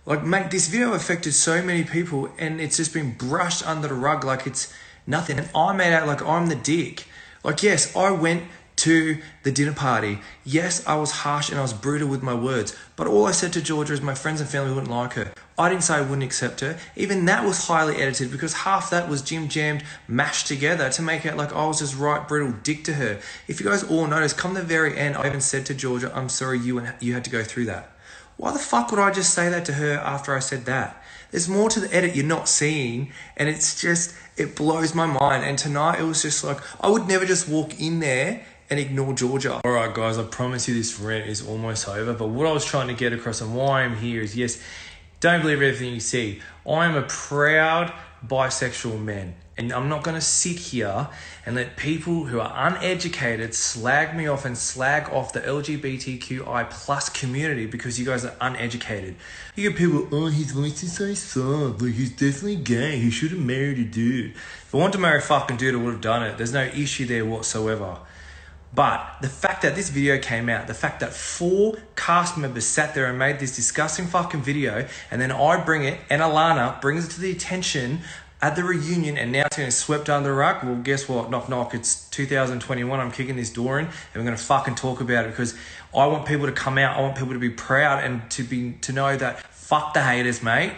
[0.07, 3.93] Like, mate, this video affected so many people and it's just been brushed under the
[3.93, 4.73] rug like it's
[5.07, 5.39] nothing.
[5.39, 7.05] And I made out like I'm the dick.
[7.45, 8.45] Like, yes, I went
[8.77, 10.21] to the dinner party.
[10.43, 13.53] Yes, I was harsh and I was brutal with my words, but all I said
[13.53, 15.35] to Georgia is my friends and family wouldn't like her.
[15.61, 16.79] I didn't say I wouldn't accept her.
[16.97, 21.27] Even that was highly edited because half that was Jim jammed, mashed together to make
[21.27, 23.21] it like I was just right brutal dick to her.
[23.47, 26.31] If you guys all notice, come the very end, I even said to Georgia, I'm
[26.31, 27.91] sorry you and you had to go through that.
[28.39, 31.05] Why the fuck would I just say that to her after I said that?
[31.31, 35.45] There's more to the edit you're not seeing, and it's just, it blows my mind.
[35.45, 39.13] And tonight it was just like, I would never just walk in there and ignore
[39.13, 39.61] Georgia.
[39.65, 42.15] All right, guys, I promise you this rant is almost over.
[42.15, 44.63] But what I was trying to get across and why I'm here is yes,
[45.21, 46.41] don't believe everything you see.
[46.67, 47.93] I am a proud
[48.27, 49.35] bisexual man.
[49.59, 51.11] And I'm not going to sit here
[51.45, 57.11] and let people who are uneducated slag me off and slag off the LGBTQI plus
[57.11, 59.17] community because you guys are uneducated.
[59.57, 63.33] You get people, oh, his voice is so soft, like he's definitely gay, he should
[63.33, 64.31] have married a dude.
[64.31, 66.39] If I want to marry a fucking dude, I would have done it.
[66.39, 67.99] There's no issue there whatsoever.
[68.73, 72.95] But the fact that this video came out, the fact that four cast members sat
[72.95, 77.07] there and made this disgusting fucking video, and then I bring it and Alana brings
[77.07, 78.01] it to the attention
[78.43, 80.65] at the reunion, and now it's getting swept under the rug.
[80.65, 81.31] Well, guess what?
[81.31, 81.75] Knock, knock.
[81.75, 82.99] It's 2021.
[82.99, 85.55] I'm kicking this door in, and we're going to fucking talk about it because
[85.95, 86.97] I want people to come out.
[86.97, 90.43] I want people to be proud and to be to know that fuck the haters,
[90.43, 90.73] mate.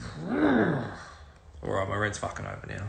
[0.30, 2.88] All right, my red's fucking over now.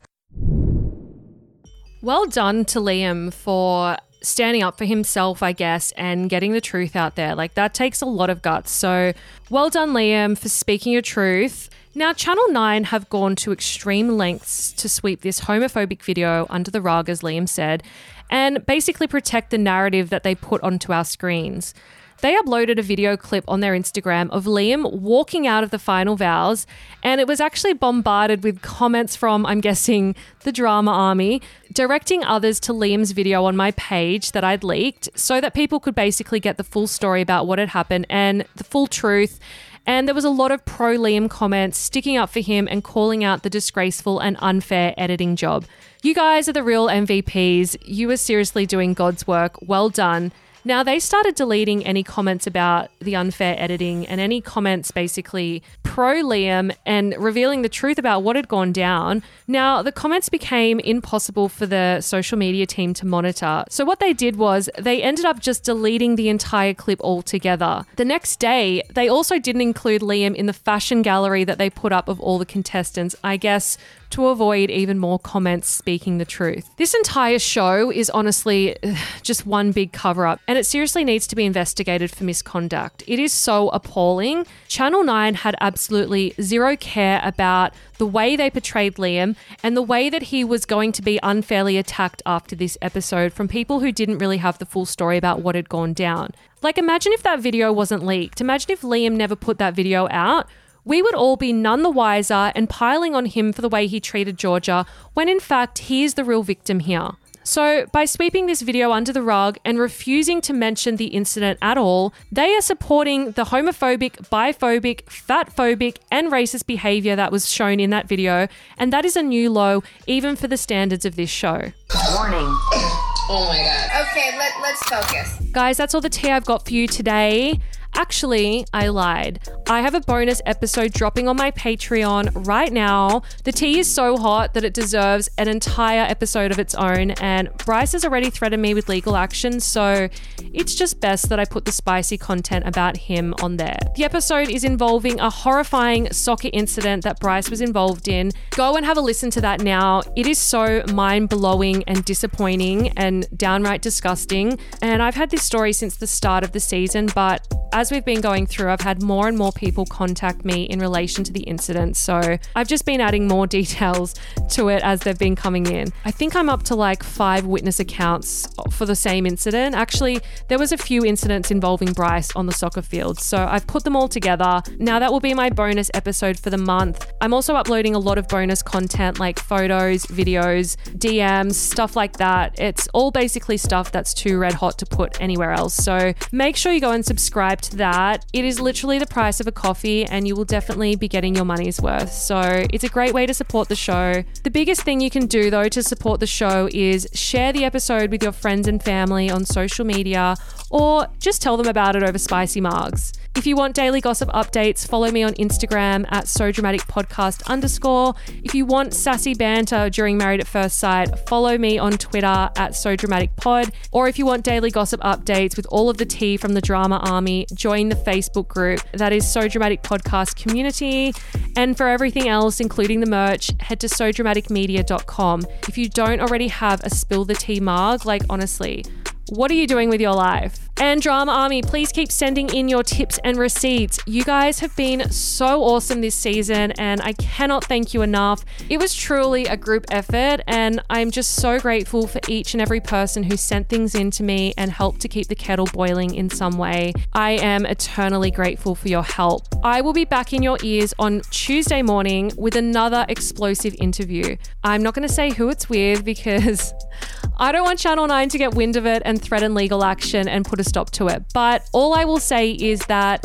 [2.02, 6.96] Well done to Liam for standing up for himself, I guess, and getting the truth
[6.96, 7.36] out there.
[7.36, 8.72] Like, that takes a lot of guts.
[8.72, 9.14] So,
[9.50, 11.70] well done, Liam, for speaking your truth.
[11.94, 16.82] Now, Channel 9 have gone to extreme lengths to sweep this homophobic video under the
[16.82, 17.84] rug, as Liam said,
[18.32, 21.76] and basically protect the narrative that they put onto our screens.
[22.24, 26.16] They uploaded a video clip on their Instagram of Liam walking out of the final
[26.16, 26.66] vows,
[27.04, 31.42] and it was actually bombarded with comments from, I'm guessing, the drama army,
[31.74, 35.96] directing others to Liam's video on my page that I'd leaked so that people could
[35.96, 39.38] basically get the full story about what had happened and the full truth.
[39.86, 43.26] And there was a lot of pro Liam comments sticking up for him and calling
[43.26, 45.66] out the disgraceful and unfair editing job.
[46.02, 47.76] You guys are the real MVPs.
[47.84, 49.58] You are seriously doing God's work.
[49.62, 50.32] Well done.
[50.66, 56.24] Now, they started deleting any comments about the unfair editing and any comments basically pro
[56.24, 59.24] Liam and revealing the truth about what had gone down.
[59.46, 63.66] Now, the comments became impossible for the social media team to monitor.
[63.70, 67.86] So, what they did was they ended up just deleting the entire clip altogether.
[67.98, 71.92] The next day, they also didn't include Liam in the fashion gallery that they put
[71.92, 73.78] up of all the contestants, I guess
[74.14, 76.70] to avoid even more comments speaking the truth.
[76.78, 78.78] This entire show is honestly
[79.24, 83.04] just one big cover up, and it seriously needs to be investigated for misconduct.
[83.08, 84.46] It is so appalling.
[84.68, 90.10] Channel 9 had absolutely zero care about the way they portrayed Liam and the way
[90.10, 94.20] that he was going to be unfairly attacked after this episode from people who didn't
[94.20, 96.32] really have the full story about what had gone down.
[96.62, 98.42] Like, imagine if that video wasn't leaked.
[98.42, 100.48] Imagine if Liam never put that video out
[100.86, 104.00] we would all be none the wiser and piling on him for the way he
[104.00, 107.12] treated Georgia, when in fact he is the real victim here.
[107.46, 111.78] So, by sweeping this video under the rug and refusing to mention the incident at
[111.78, 117.90] all, they are supporting the homophobic, biphobic, fatphobic, and racist behavior that was shown in
[117.90, 121.72] that video, and that is a new low even for the standards of this show.
[122.16, 122.58] Warning.
[123.30, 124.08] Oh my god.
[124.10, 125.40] Okay, let, let's focus.
[125.54, 127.62] Guys, that's all the tea I've got for you today.
[127.96, 129.40] Actually, I lied.
[129.68, 133.22] I have a bonus episode dropping on my Patreon right now.
[133.44, 137.50] The tea is so hot that it deserves an entire episode of its own, and
[137.66, 140.10] Bryce has already threatened me with legal action, so
[140.54, 143.78] it's just best that I put the spicy content about him on there.
[143.96, 148.32] The episode is involving a horrifying soccer incident that Bryce was involved in.
[148.52, 150.02] Go and have a listen to that now.
[150.16, 154.60] It is so mind blowing and disappointing and downright disgusting.
[154.82, 158.22] And I've had this story since the start of the season, but as we've been
[158.22, 161.98] going through, I've had more and more people contact me in relation to the incident.
[161.98, 164.16] So I've just been adding more details
[164.50, 165.92] to it as they've been coming in.
[166.06, 169.76] I think I'm up to like five witness accounts for the same incident.
[169.76, 173.20] Actually, there was a few incidents involving Bryce on the soccer field.
[173.20, 174.62] So I've put them all together.
[174.78, 177.12] Now that will be my bonus episode for the month.
[177.22, 182.60] I'm also uploading a lot of bonus content like photos, videos, DMs, stuff like that.
[182.60, 185.76] It's all basically stuff that's too red hot to put anywhere else.
[185.76, 188.26] So make sure you go and subscribe to that.
[188.34, 191.46] It is literally the price of a coffee and you will definitely be getting your
[191.46, 192.12] money's worth.
[192.12, 194.24] So it's a great way to support the show.
[194.44, 198.12] The biggest thing you can do though to support the show is share the episode
[198.12, 200.36] with your friends and family on social media
[200.70, 203.14] or just tell them about it over spicy margs.
[203.36, 208.14] If you want daily gossip updates, follow me on Instagram at so dramatic podcast underscore.
[208.44, 212.76] If you want sassy banter during Married at First Sight, follow me on Twitter at
[212.76, 213.74] so dramatic pod.
[213.92, 216.98] Or if you want daily gossip updates with all of the tea from the drama
[216.98, 221.12] army, join the Facebook group that is So Dramatic Podcast Community.
[221.58, 225.46] And for everything else, including the merch, head to so dramaticmedia.com.
[225.68, 228.86] If you don't already have a spill the tea mug, like honestly,
[229.30, 230.70] what are you doing with your life?
[230.78, 234.00] And Drama Army, please keep sending in your tips and receipts.
[234.06, 238.44] You guys have been so awesome this season, and I cannot thank you enough.
[238.70, 242.82] It was truly a group effort, and I'm just so grateful for each and every
[242.82, 246.30] person who sent things in to me and helped to keep the kettle boiling in
[246.30, 246.92] some way.
[247.14, 249.44] I am eternally grateful for your help.
[249.64, 254.38] I will be back in your ears on Tuesday morning with another explosive interview.
[254.64, 256.74] I'm not going to say who it's with because
[257.38, 260.44] I don't want Channel 9 to get wind of it and threaten legal action and
[260.44, 261.24] put a stop to it.
[261.34, 263.24] But all I will say is that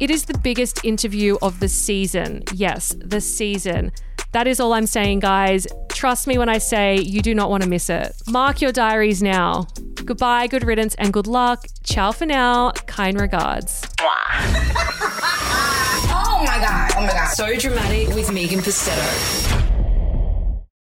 [0.00, 2.42] it is the biggest interview of the season.
[2.52, 3.92] Yes, the season.
[4.32, 5.66] That is all I'm saying, guys.
[5.90, 8.12] Trust me when I say you do not want to miss it.
[8.26, 9.66] Mark your diaries now.
[10.04, 11.64] Goodbye, good riddance, and good luck.
[11.84, 12.72] Ciao for now.
[12.86, 13.86] Kind regards.
[16.40, 16.92] Oh my god.
[16.96, 17.28] Oh my god.
[17.30, 19.67] So dramatic with Megan Pustetto.